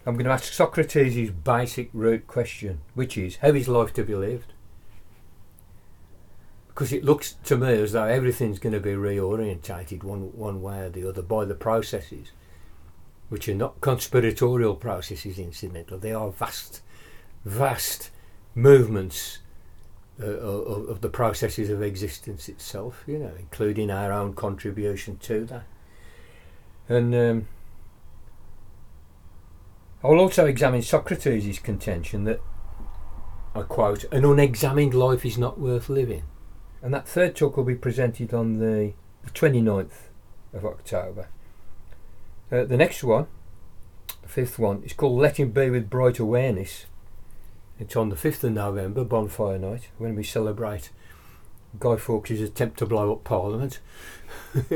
I'm 0.07 0.15
going 0.15 0.27
to 0.27 0.31
ask 0.31 0.53
Socrates' 0.53 1.17
his 1.17 1.31
basic 1.31 1.91
root 1.93 2.29
question, 2.29 2.81
which 2.95 3.19
is 3.19 3.37
how 3.37 3.49
is 3.49 3.67
life 3.67 3.93
to 3.95 4.05
be 4.05 4.15
lived? 4.15 4.53
Because 6.77 6.93
it 6.93 7.05
looks 7.05 7.37
to 7.45 7.57
me 7.57 7.73
as 7.81 7.93
though 7.93 8.05
everything's 8.05 8.59
going 8.59 8.75
to 8.75 8.81
be 8.81 8.91
reorientated 8.91 10.03
one, 10.03 10.37
one 10.37 10.61
way 10.61 10.81
or 10.81 10.91
the 10.91 11.09
other 11.09 11.23
by 11.23 11.47
the 11.47 11.55
processes, 11.55 12.33
which 13.31 13.49
are 13.49 13.55
not 13.55 13.81
conspiratorial 13.81 14.75
processes, 14.75 15.39
incidentally. 15.39 15.99
They 15.99 16.13
are 16.13 16.31
vast, 16.31 16.83
vast 17.47 18.11
movements 18.55 19.39
uh, 20.21 20.27
of, 20.27 20.91
of, 20.91 21.01
the 21.01 21.09
processes 21.09 21.71
of 21.71 21.81
existence 21.81 22.47
itself, 22.47 23.05
you 23.07 23.21
know, 23.21 23.33
including 23.39 23.91
our 23.91 24.13
own 24.13 24.35
contribution 24.35 25.17
to 25.17 25.47
that. 25.47 25.65
And 26.91 27.15
um, 27.15 27.49
I 30.05 30.09
will 30.09 30.21
also 30.21 30.45
examine 30.45 30.83
Socrates' 30.83 31.59
contention 31.59 32.25
that, 32.25 32.43
I 33.55 33.63
quote, 33.63 34.05
an 34.13 34.27
unexamined 34.27 34.93
life 34.93 35.25
is 35.25 35.39
not 35.39 35.59
worth 35.59 35.89
living. 35.89 36.25
And 36.87 36.95
that 36.95 37.09
third 37.09 37.35
talk 37.35 37.57
will 37.57 37.65
be 37.65 37.75
presented 37.75 38.33
on 38.33 38.61
the 38.61 38.93
29th 39.35 40.07
of 40.55 40.65
October. 40.65 41.27
Uh, 42.53 42.63
the 42.63 42.77
next 42.77 43.03
one, 43.03 43.27
the 44.23 44.29
fifth 44.29 44.57
one, 44.57 44.85
is 44.85 44.93
called 44.93 45.21
Letting 45.21 45.51
Be 45.51 45.69
with 45.69 45.91
Bright 45.91 46.21
Awareness 46.21 46.87
it's 47.81 47.97
on 47.97 48.09
the 48.09 48.15
5th 48.15 48.45
of 48.45 48.53
November, 48.53 49.03
bonfire 49.03 49.59
night, 49.59 49.89
when 49.99 50.15
we 50.15 50.23
celebrate 50.23 50.91
Guy 51.81 51.97
Fawkes' 51.97 52.41
attempt 52.41 52.79
to 52.79 52.87
blow 52.87 53.11
up 53.11 53.25
Parliament. 53.25 53.81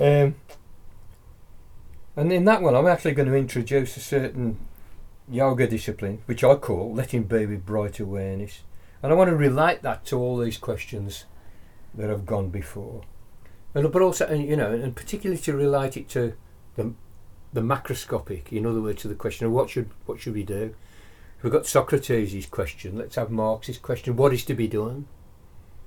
um, 0.00 0.36
and 2.14 2.32
in 2.32 2.44
that 2.44 2.62
one, 2.62 2.76
I'm 2.76 2.86
actually 2.86 3.14
going 3.14 3.28
to 3.28 3.34
introduce 3.34 3.96
a 3.96 4.00
certain 4.00 4.56
yoga 5.28 5.66
discipline, 5.66 6.22
which 6.26 6.44
I 6.44 6.54
call 6.54 6.94
letting 6.94 7.24
be 7.24 7.44
with 7.44 7.66
bright 7.66 7.98
awareness. 7.98 8.60
And 9.02 9.12
I 9.12 9.14
want 9.14 9.30
to 9.30 9.36
relate 9.36 9.82
that 9.82 10.04
to 10.06 10.18
all 10.18 10.38
these 10.38 10.58
questions 10.58 11.24
that 11.94 12.10
have 12.10 12.26
gone 12.26 12.48
before. 12.48 13.02
And, 13.74 13.90
but 13.92 14.02
also, 14.02 14.32
you 14.32 14.56
know, 14.56 14.72
and 14.72 14.96
particularly 14.96 15.40
to 15.42 15.54
relate 15.54 15.96
it 15.96 16.08
to 16.10 16.34
the, 16.76 16.94
the 17.52 17.60
macroscopic, 17.60 18.52
in 18.52 18.66
other 18.66 18.80
words, 18.80 19.02
to 19.02 19.08
the 19.08 19.14
question 19.14 19.46
of 19.46 19.52
what 19.52 19.70
should, 19.70 19.90
what 20.06 20.20
should 20.20 20.34
we 20.34 20.42
do? 20.42 20.74
We've 21.42 21.52
got 21.52 21.66
Socrates' 21.66 22.46
question. 22.46 22.96
Let's 22.96 23.16
have 23.16 23.30
Marx's 23.30 23.78
question. 23.78 24.16
What 24.16 24.32
is 24.32 24.44
to 24.46 24.54
be 24.54 24.66
done? 24.66 25.06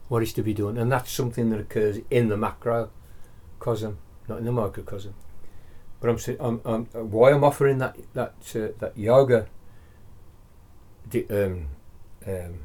What 0.08 0.24
is 0.24 0.34
to 0.34 0.44
be 0.44 0.54
done? 0.54 0.78
And 0.78 0.92
that's 0.92 1.12
something 1.12 1.50
that 1.50 1.60
occurs 1.60 2.00
in 2.10 2.30
the 2.30 2.38
macrocosm, 2.38 3.98
not 4.28 4.40
in 4.40 4.46
the 4.46 4.52
microcosm. 4.52 5.16
But 6.00 6.10
I'm, 6.10 6.40
I'm, 6.40 6.62
I'm 6.66 7.12
why 7.12 7.32
I'm 7.32 7.44
offering 7.44 7.80
that 7.80 7.98
that 8.14 8.36
uh, 8.56 8.70
that 8.80 8.98
yoga 8.98 9.48
di- 11.10 11.28
um, 11.30 11.68
um, 12.26 12.60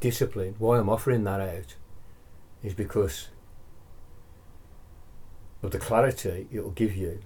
discipline. 0.00 0.54
Why 0.58 0.78
I'm 0.78 0.88
offering 0.88 1.24
that 1.24 1.40
out 1.40 1.76
is 2.62 2.74
because 2.74 3.28
of 5.62 5.70
the 5.70 5.78
clarity 5.78 6.48
it 6.52 6.62
will 6.62 6.70
give 6.70 6.96
you. 6.96 7.20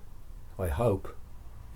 I 0.58 0.68
hope, 0.68 1.16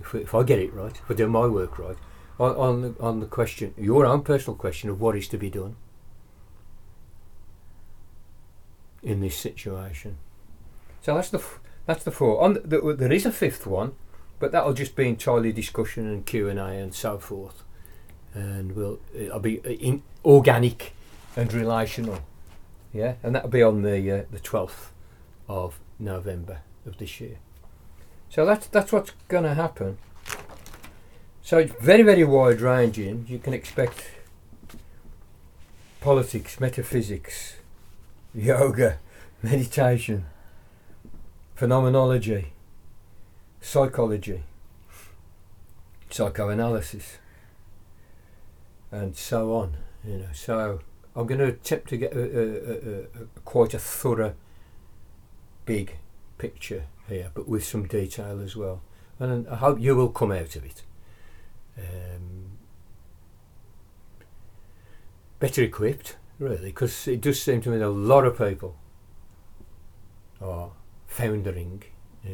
if, 0.00 0.14
if 0.14 0.35
I 0.35 0.42
get 0.42 0.59
it 0.59 0.72
right, 0.72 0.92
if 0.92 1.11
I 1.11 1.14
do 1.14 1.26
my 1.26 1.46
work 1.46 1.78
right, 1.78 1.96
on, 2.38 2.57
on 2.57 2.83
the, 2.83 2.94
on 3.00 3.20
the 3.20 3.26
question, 3.26 3.74
your 3.76 4.04
own 4.07 4.22
personal 4.22 4.57
question 4.57 4.90
of 4.90 5.00
what 5.00 5.16
is 5.16 5.28
to 5.28 5.38
be 5.38 5.50
done 5.50 5.76
in 9.02 9.20
this 9.20 9.37
situation. 9.37 10.18
So 11.02 11.14
that's 11.14 11.30
the 11.30 11.42
that's 11.87 12.04
the 12.04 12.11
four. 12.11 12.42
On 12.42 12.54
the, 12.54 12.61
the, 12.61 12.96
there 12.98 13.12
is 13.12 13.26
a 13.26 13.33
fifth 13.33 13.66
one, 13.66 13.92
but 14.38 14.52
that'll 14.52 14.72
just 14.72 14.96
be 14.96 15.09
entirely 15.09 15.52
discussion 15.52 16.09
and 16.09 16.24
Q 16.24 16.48
and 16.48 16.59
A 16.59 16.66
and 16.66 16.94
so 16.94 17.18
forth, 17.18 17.62
and 18.34 18.74
we'll 18.76 18.98
it'll 19.14 19.40
be 19.40 19.60
uh, 19.60 19.70
in 19.70 20.02
organic 20.24 20.94
and 21.36 21.52
relational, 21.52 22.20
yeah, 22.92 23.14
and 23.22 23.34
that'll 23.34 23.48
be 23.48 23.62
on 23.62 23.82
the 23.82 24.10
uh, 24.10 24.24
the 24.30 24.40
twelfth 24.40 24.92
of 25.48 25.78
November 25.98 26.60
of 26.86 26.98
this 26.98 27.20
year. 27.20 27.38
So 28.28 28.44
that's 28.44 28.66
that's 28.66 28.92
what's 28.92 29.12
going 29.28 29.44
to 29.44 29.54
happen. 29.54 29.98
So 31.44 31.58
it's 31.58 31.74
very, 31.78 32.02
very 32.02 32.24
wide 32.24 32.62
ranging. 32.62 33.26
You 33.28 33.38
can 33.38 33.52
expect 33.52 34.10
politics, 36.00 36.58
metaphysics, 36.58 37.56
yoga, 38.34 38.98
meditation, 39.42 40.24
phenomenology, 41.54 42.54
psychology, 43.60 44.42
psychoanalysis, 46.08 47.18
and 48.94 49.16
so 49.16 49.54
on. 49.54 49.76
You 50.07 50.18
know, 50.18 50.28
so 50.33 50.80
I'm 51.16 51.26
going 51.26 51.40
to 51.40 51.46
attempt 51.46 51.88
to 51.90 51.96
get 51.96 52.12
a, 52.14 52.20
a, 52.20 53.00
a, 53.00 53.07
quite 53.44 53.74
a 53.74 53.78
thorough, 53.78 54.35
big 55.64 55.96
picture 56.38 56.85
here, 57.09 57.30
but 57.35 57.48
with 57.48 57.64
some 57.64 57.87
detail 57.87 58.40
as 58.40 58.57
well. 58.57 58.83
And 59.18 59.48
I 59.48 59.57
hope 59.57 59.80
you 59.80 59.94
will 59.94 60.09
come 60.09 60.33
out 60.33 60.57
of 60.57 60.64
it 60.64 60.83
um, 61.78 62.59
better 65.38 65.62
equipped, 65.62 66.16
really, 66.38 66.66
because 66.66 67.09
it 67.09 67.20
does 67.20 67.40
seem 67.40 67.61
to 67.62 67.70
me 67.70 67.78
that 67.78 67.87
a 67.87 67.88
lot 67.88 68.24
of 68.24 68.38
people 68.38 68.76
are 70.40 70.70
foundering 71.07 71.83
uh, 72.24 72.28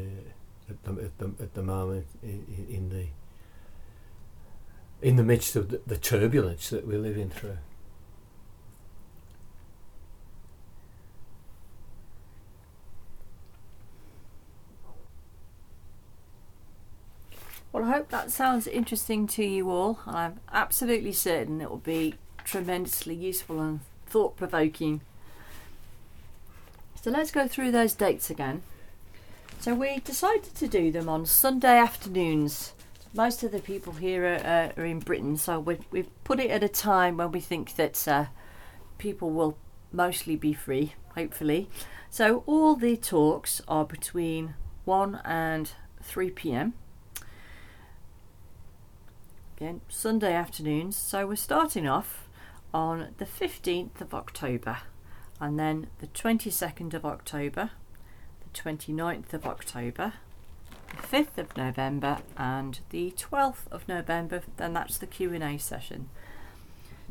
at, 0.69 0.83
the, 0.85 1.03
at, 1.05 1.19
the, 1.19 1.43
at 1.43 1.55
the 1.55 1.63
moment 1.63 2.07
in, 2.23 2.67
in 2.69 2.89
the 2.91 3.07
in 5.03 5.17
the 5.17 5.23
midst 5.23 5.57
of 5.57 5.71
the, 5.71 5.81
the 5.87 5.97
turbulence 5.97 6.71
that 6.71 6.87
we're 6.87 6.99
living 6.99 7.31
through. 7.31 7.59
Well, 17.73 17.85
I 17.85 17.93
hope 17.93 18.09
that 18.09 18.33
sounds 18.33 18.67
interesting 18.67 19.29
to 19.29 19.45
you 19.45 19.71
all. 19.71 20.01
I'm 20.05 20.41
absolutely 20.53 21.13
certain 21.13 21.61
it 21.61 21.71
will 21.71 21.79
be 21.79 22.15
tremendously 22.45 23.15
useful 23.15 23.61
and 23.61 23.81
thought 24.07 24.37
provoking. 24.37 25.03
So 27.01 27.11
let's 27.11 27.31
go 27.31 27.47
through 27.47 27.71
those 27.71 27.95
dates 27.95 28.29
again. 28.29 28.63
So 29.61 29.75
we 29.75 30.01
decided 30.01 30.55
to 30.57 30.67
do 30.67 30.91
them 30.91 31.09
on 31.09 31.27
Sunday 31.27 31.79
afternoons. 31.79 32.73
Most 33.13 33.43
of 33.43 33.51
the 33.51 33.59
people 33.59 33.95
here 33.95 34.25
are, 34.25 34.73
uh, 34.77 34.81
are 34.81 34.85
in 34.85 35.01
Britain, 35.01 35.37
so 35.37 35.59
we, 35.59 35.79
we've 35.91 36.11
put 36.23 36.39
it 36.39 36.51
at 36.51 36.63
a 36.63 36.69
time 36.69 37.17
when 37.17 37.33
we 37.33 37.41
think 37.41 37.75
that 37.75 38.07
uh, 38.07 38.27
people 38.99 39.31
will 39.31 39.59
mostly 39.91 40.37
be 40.37 40.53
free, 40.53 40.95
hopefully. 41.17 41.69
So 42.09 42.45
all 42.47 42.77
the 42.77 42.97
talks 42.97 43.63
are 43.67 43.85
between 43.85 44.55
1 44.85 45.21
and 45.25 45.73
3 46.03 46.31
pm. 46.31 46.75
Again, 49.57 49.81
Sunday 49.89 50.33
afternoons. 50.33 50.97
So 50.97 51.27
we're 51.27 51.37
starting 51.37 51.89
off 51.89 52.29
on 52.73 53.09
the 53.19 53.27
15th 53.27 54.01
of 54.01 54.15
October 54.15 54.79
and 55.41 55.59
then 55.59 55.89
the 55.99 56.07
22nd 56.07 56.95
of 56.95 57.05
October, 57.05 57.71
the 58.41 58.61
29th 58.61 59.33
of 59.33 59.47
October, 59.47 60.13
the 60.91 60.97
5th 60.97 61.39
of 61.39 61.57
November 61.57 62.19
and 62.37 62.81
the 62.91 63.13
12th 63.17 63.67
of 63.71 63.87
November 63.89 64.43
then 64.57 64.73
that's 64.73 64.99
the 64.99 65.07
Q&A 65.07 65.59
session. 65.59 66.09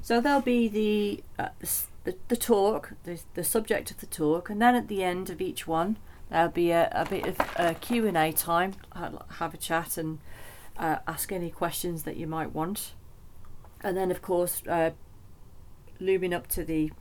So 0.02 0.22
there'll 0.22 0.42
be 0.42 0.68
the, 0.68 1.24
uh, 1.38 1.50
the, 2.04 2.15
the 2.28 2.38
talk, 2.38 2.94
the, 3.04 3.20
the 3.34 3.44
subject 3.44 3.92
of 3.92 4.00
the 4.00 4.06
talk 4.06 4.50
and 4.50 4.62
then 4.62 4.76
at 4.76 4.88
the 4.88 5.04
end 5.04 5.30
of 5.30 5.42
each 5.42 5.68
one 5.68 5.98
there'll 6.30 6.50
be 6.50 6.72
a, 6.72 6.89
a 6.92 7.06
bit 7.06 7.26
of 7.26 7.39
a 7.56 7.74
Q&A 7.74 8.32
time, 8.32 8.74
I'll 8.94 9.26
have 9.38 9.54
a 9.54 9.58
chat 9.58 9.98
and 9.98 10.20
uh, 10.78 10.98
ask 11.08 11.32
any 11.32 11.50
questions 11.50 12.04
that 12.04 12.15
you 12.18 12.28
might 12.28 12.54
want. 12.54 12.94
And 13.82 13.98
then 13.98 14.12
of 14.12 14.22
course 14.22 14.62
uh, 14.68 14.92
looming 16.00 16.34
up 16.34 16.48
to 16.48 16.63
the 16.63 16.92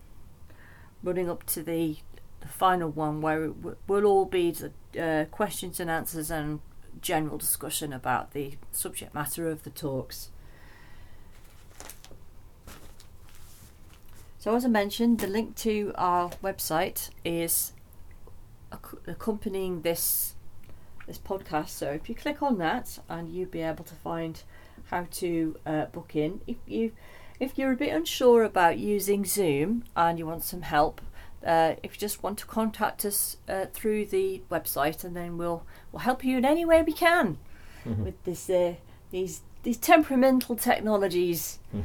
running 1.02 1.30
up 1.30 1.44
to 1.46 1.62
the 1.62 1.96
the 2.40 2.48
final 2.48 2.88
one 2.88 3.20
where 3.20 3.44
it 3.44 3.62
w- 3.62 3.76
will 3.86 4.04
all 4.04 4.24
be 4.24 4.50
the 4.52 4.72
uh, 5.00 5.24
questions 5.26 5.80
and 5.80 5.90
answers 5.90 6.30
and 6.30 6.60
general 7.00 7.38
discussion 7.38 7.92
about 7.92 8.32
the 8.32 8.54
subject 8.72 9.14
matter 9.14 9.48
of 9.48 9.62
the 9.62 9.70
talks. 9.70 10.30
So, 14.38 14.54
as 14.54 14.64
I 14.64 14.68
mentioned, 14.68 15.18
the 15.18 15.26
link 15.26 15.56
to 15.56 15.92
our 15.96 16.30
website 16.42 17.10
is 17.24 17.72
accompanying 19.06 19.82
this 19.82 20.34
this 21.06 21.18
podcast. 21.18 21.70
So, 21.70 21.90
if 21.90 22.08
you 22.08 22.14
click 22.14 22.42
on 22.42 22.58
that, 22.58 22.98
and 23.08 23.28
you'll 23.28 23.48
be 23.48 23.62
able 23.62 23.84
to 23.84 23.94
find 23.94 24.42
how 24.90 25.06
to 25.10 25.56
uh, 25.66 25.84
book 25.86 26.14
in. 26.14 26.40
If 26.46 26.56
you 26.66 26.92
if 27.40 27.56
you're 27.56 27.72
a 27.72 27.76
bit 27.76 27.94
unsure 27.94 28.42
about 28.42 28.78
using 28.78 29.24
Zoom 29.24 29.84
and 29.96 30.18
you 30.18 30.26
want 30.26 30.44
some 30.44 30.62
help, 30.62 31.00
uh, 31.48 31.74
if 31.82 31.94
you 31.94 31.98
just 31.98 32.22
want 32.22 32.38
to 32.38 32.46
contact 32.46 33.04
us 33.04 33.38
uh, 33.48 33.64
through 33.72 34.04
the 34.06 34.42
website, 34.50 35.02
and 35.04 35.16
then 35.16 35.38
we'll 35.38 35.64
we'll 35.90 36.00
help 36.10 36.22
you 36.24 36.36
in 36.38 36.44
any 36.44 36.64
way 36.64 36.82
we 36.82 36.92
can 36.92 37.38
Mhm. 37.86 38.04
with 38.04 38.22
this 38.24 38.48
uh, 38.50 38.74
these 39.10 39.40
these 39.62 39.78
temperamental 39.78 40.54
technologies. 40.56 41.58
Mhm. 41.74 41.84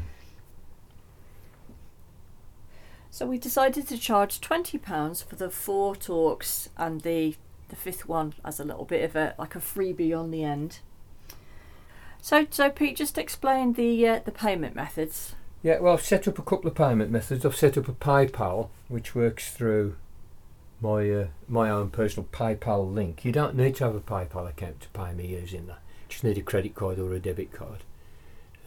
So 3.09 3.25
we 3.27 3.37
decided 3.37 3.87
to 3.87 3.97
charge 3.97 4.41
twenty 4.41 4.77
pounds 4.77 5.21
for 5.21 5.35
the 5.35 5.49
four 5.49 5.95
talks 5.95 6.69
and 6.77 7.01
the 7.01 7.35
the 7.69 7.75
fifth 7.75 8.07
one 8.07 8.33
as 8.43 8.59
a 8.59 8.63
little 8.63 8.85
bit 8.85 9.03
of 9.03 9.15
a 9.15 9.35
like 9.37 9.55
a 9.55 9.59
freebie 9.59 10.17
on 10.17 10.31
the 10.31 10.43
end. 10.43 10.79
So 12.21 12.47
so 12.49 12.69
Pete, 12.69 12.97
just 12.97 13.17
explain 13.17 13.73
the 13.73 14.07
uh, 14.07 14.19
the 14.25 14.31
payment 14.31 14.75
methods. 14.75 15.35
Yeah, 15.61 15.79
well, 15.79 15.93
I've 15.93 16.01
set 16.01 16.27
up 16.27 16.37
a 16.37 16.41
couple 16.43 16.67
of 16.67 16.75
payment 16.75 17.09
methods. 17.09 17.45
I've 17.45 17.55
set 17.55 17.77
up 17.77 17.87
a 17.87 17.93
PayPal, 17.93 18.67
which 18.93 19.15
works 19.15 19.51
through 19.51 19.95
my 20.79 21.09
uh, 21.09 21.27
my 21.47 21.67
own 21.67 21.89
personal 21.89 22.29
PayPal 22.31 22.93
link. 22.93 23.25
You 23.25 23.31
don't 23.31 23.55
need 23.55 23.75
to 23.77 23.85
have 23.85 23.95
a 23.95 23.99
PayPal 23.99 24.47
account 24.47 24.81
to 24.81 24.89
pay 24.89 25.13
me 25.13 25.25
using 25.25 25.65
that. 25.65 25.79
You 26.03 26.09
just 26.09 26.23
need 26.23 26.37
a 26.37 26.43
credit 26.43 26.75
card 26.75 26.99
or 26.99 27.11
a 27.11 27.19
debit 27.19 27.51
card. 27.51 27.79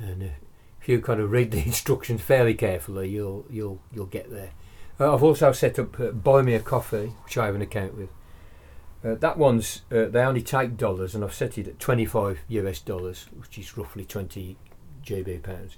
And 0.00 0.22
uh, 0.24 0.36
if 0.80 0.88
you 0.88 1.00
kind 1.00 1.20
of 1.20 1.30
read 1.30 1.52
the 1.52 1.62
instructions 1.64 2.22
fairly 2.22 2.54
carefully, 2.54 3.08
you'll 3.08 3.46
you'll 3.48 3.80
you'll 3.94 4.06
get 4.06 4.28
there. 4.30 4.50
Uh, 4.98 5.14
I've 5.14 5.22
also 5.22 5.52
set 5.52 5.78
up 5.78 6.00
uh, 6.00 6.10
Buy 6.10 6.42
Me 6.42 6.54
a 6.54 6.60
Coffee, 6.60 7.12
which 7.24 7.38
I 7.38 7.46
have 7.46 7.54
an 7.54 7.62
account 7.62 7.96
with. 7.96 8.08
Uh, 9.04 9.14
that 9.14 9.38
one's 9.38 9.82
uh, 9.92 10.06
they 10.06 10.22
only 10.22 10.42
take 10.42 10.76
dollars, 10.76 11.14
and 11.14 11.22
I've 11.22 11.34
set 11.34 11.56
it 11.56 11.68
at 11.68 11.78
25 11.78 12.40
US 12.48 12.80
dollars, 12.80 13.26
which 13.38 13.58
is 13.58 13.78
roughly 13.78 14.04
20 14.04 14.56
GB 15.04 15.42
pounds. 15.44 15.76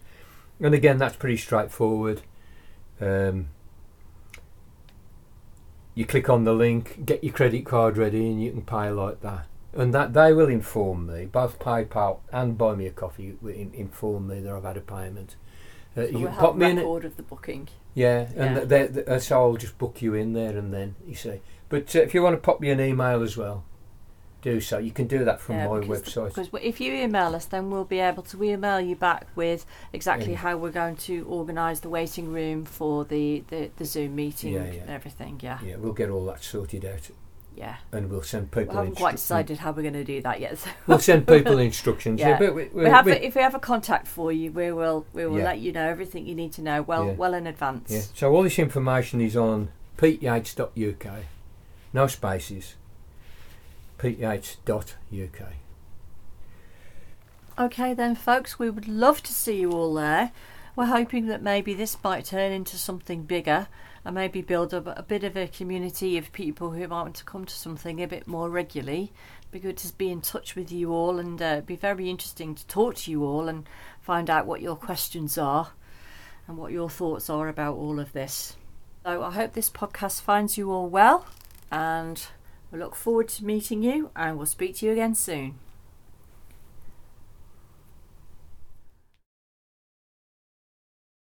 And 0.59 0.73
again, 0.73 0.97
that's 0.97 1.17
pretty 1.17 1.37
straightforward. 1.37 2.23
Um, 2.99 3.49
you 5.99 6.07
click 6.07 6.31
on 6.31 6.45
the 6.45 6.53
link, 6.55 7.05
get 7.05 7.25
your 7.25 7.33
credit 7.33 7.67
card 7.67 7.97
ready, 7.97 8.29
and 8.31 8.41
you 8.41 8.53
can 8.53 8.63
pay 8.63 8.89
like 8.89 9.21
that. 9.23 9.47
And 9.73 9.93
that 9.93 10.13
they 10.13 10.33
will 10.33 10.49
inform 10.49 11.09
me, 11.09 11.25
both 11.27 11.59
PayPal 11.59 12.19
and 12.31 12.57
Buy 12.57 12.77
Me 12.77 12.87
a 12.87 12.93
Coffee 12.93 13.37
will 13.43 13.53
in, 13.53 13.75
inform 13.75 14.29
me 14.29 14.39
that 14.39 14.53
I've 14.53 14.63
had 14.63 14.77
a 14.77 14.81
payment. 14.81 15.35
Uh, 15.97 16.03
So 16.03 16.07
you 16.11 16.19
we'll 16.21 16.33
pop 16.35 16.55
me 16.55 16.71
in, 16.71 16.77
record 16.77 17.05
of 17.05 17.17
the 17.17 17.25
booking. 17.25 17.67
yeah, 17.95 18.29
and 18.37 18.57
Yeah. 18.57 18.65
They, 18.65 18.87
they, 18.87 19.19
so 19.19 19.43
I'll 19.43 19.57
just 19.57 19.77
book 19.77 20.01
you 20.01 20.15
in 20.15 20.35
there 20.35 20.57
and 20.57 20.73
then 20.73 20.95
you 21.05 21.17
see. 21.17 21.41
But 21.69 21.95
uh, 21.97 21.99
if 22.03 22.15
you 22.15 22.23
want 22.23 22.35
to 22.35 22.41
pop 22.41 22.61
me 22.61 22.71
an 22.71 22.81
email 22.81 23.21
as 23.21 23.37
well, 23.37 23.65
do 24.53 24.61
so. 24.61 24.79
You 24.79 24.91
can 24.93 25.07
do 25.07 25.25
that 25.25 25.41
from 25.41 25.57
Yeah, 25.57 25.69
my 25.69 25.81
because 25.81 26.03
website. 26.03 26.29
Because 26.35 26.49
if 26.63 26.81
you 26.81 26.93
email 26.95 27.35
us, 27.35 27.47
then 27.47 27.71
we'll 27.71 27.85
be 27.85 28.01
able 28.01 28.23
to 28.25 28.43
email 28.45 28.81
you 28.81 28.97
back 28.97 29.27
with 29.37 29.67
exactly 29.93 30.33
Yeah. 30.33 30.39
how 30.45 30.57
we're 30.57 30.71
going 30.83 30.97
to 31.09 31.25
organise 31.29 31.81
the 31.81 31.89
waiting 31.89 32.33
room 32.33 32.65
for 32.65 33.05
the, 33.05 33.43
the, 33.49 33.71
the 33.77 33.85
Zoom 33.85 34.17
meeting 34.17 34.55
Yeah, 34.55 34.63
and 34.83 34.91
everything. 34.91 35.41
Yeah, 35.43 35.59
yeah, 35.65 35.77
we'll 35.77 35.93
get 35.93 36.11
all 36.11 36.25
that 36.27 36.43
sorted 36.43 36.85
out, 36.85 37.05
yeah. 37.57 37.77
and 37.93 38.11
we'll 38.11 38.23
send 38.23 38.49
We 38.55 38.63
people. 38.63 38.77
haven't 38.77 38.97
quite 38.97 39.17
decided 39.17 39.59
how 39.59 39.73
we're 39.73 39.83
going 39.83 39.95
to 39.95 40.05
do 40.05 40.21
that 40.23 40.41
yet. 40.41 40.59
So 40.65 40.71
We'll 40.87 40.99
send 41.11 41.27
people 41.27 41.59
instructions. 41.71 42.21
yeah. 42.21 42.39
But 42.39 42.55
we, 42.55 42.65
we, 42.69 42.85
we 42.85 42.91
have 42.91 43.07
we- 43.07 43.13
if 43.29 43.35
we 43.35 43.43
have 43.43 43.55
a 43.55 43.61
contact 43.73 44.07
for 44.07 44.33
you, 44.33 44.51
we 44.53 44.73
will 44.73 45.05
we 45.13 45.27
will 45.27 45.43
let 45.51 45.59
you 45.59 45.73
know 45.73 45.87
everything 45.89 46.27
you 46.27 46.35
need 46.35 46.53
to 46.59 46.63
know 46.63 46.83
well 46.83 47.07
well 47.13 47.35
in 47.35 47.47
advance. 47.47 47.91
Yeah. 47.91 48.03
So 48.15 48.33
all 48.35 48.43
this 48.45 48.59
information 48.59 49.21
is 49.21 49.37
on 49.37 49.69
peteyates.uk. 49.99 51.07
No 51.93 52.07
spaces. 52.07 52.75
peteyates.uk. 53.99 55.53
Okay, 57.59 57.93
then, 57.93 58.15
folks, 58.15 58.59
we 58.59 58.71
would 58.71 58.87
love 58.87 59.23
to 59.25 59.33
see 59.33 59.61
you 59.61 59.73
all 59.73 59.95
there. 59.95 60.31
We're 60.77 60.87
hoping 60.87 61.27
that 61.27 61.43
maybe 61.43 61.75
this 61.75 61.97
might 62.05 62.25
turn 62.25 62.53
into 62.53 62.77
something 62.77 63.25
bigger 63.25 63.67
and 64.05 64.15
maybe 64.15 64.43
build 64.43 64.73
up 64.73 64.87
a 64.87 65.03
bit 65.03 65.25
of 65.25 65.37
a 65.37 65.49
community 65.49 66.17
of 66.17 66.31
people 66.33 66.71
who 66.71 66.87
might 66.87 66.91
want 67.03 67.17
to 67.17 67.25
come 67.25 67.45
to 67.45 67.55
something 67.55 68.01
a 68.01 68.07
bit 68.07 68.29
more 68.29 68.49
regularly. 68.49 69.13
Be 69.51 69.59
good 69.59 69.77
to 69.79 69.93
be 69.95 70.13
in 70.13 70.21
touch 70.21 70.55
with 70.55 70.71
you 70.71 70.93
all 70.93 71.19
and 71.19 71.43
uh, 71.43 71.63
be 71.63 71.75
very 71.75 72.09
interesting 72.09 72.55
to 72.55 72.67
talk 72.69 72.95
to 72.95 73.11
you 73.11 73.25
all 73.25 73.49
and 73.49 73.69
find 74.01 74.31
out 74.31 74.47
what 74.47 74.63
your 74.63 74.77
questions 74.77 75.37
are 75.37 75.73
and 76.47 76.57
what 76.57 76.71
your 76.71 76.89
thoughts 76.89 77.29
are 77.29 77.49
about 77.49 77.75
all 77.75 77.99
of 77.99 78.13
this. 78.13 78.57
So 79.05 79.23
I 79.25 79.33
hope 79.33 79.55
this 79.55 79.71
podcast 79.71 80.23
finds 80.23 80.57
you 80.57 80.71
all 80.71 80.89
well 80.89 81.27
and 81.73 82.25
we 82.71 82.79
look 82.79 82.95
forward 82.95 83.29
to 83.29 83.45
meeting 83.45 83.83
you 83.83 84.11
and 84.15 84.37
we'll 84.37 84.47
speak 84.47 84.77
to 84.77 84.87
you 84.87 84.93
again 84.93 85.15
soon. 85.15 85.55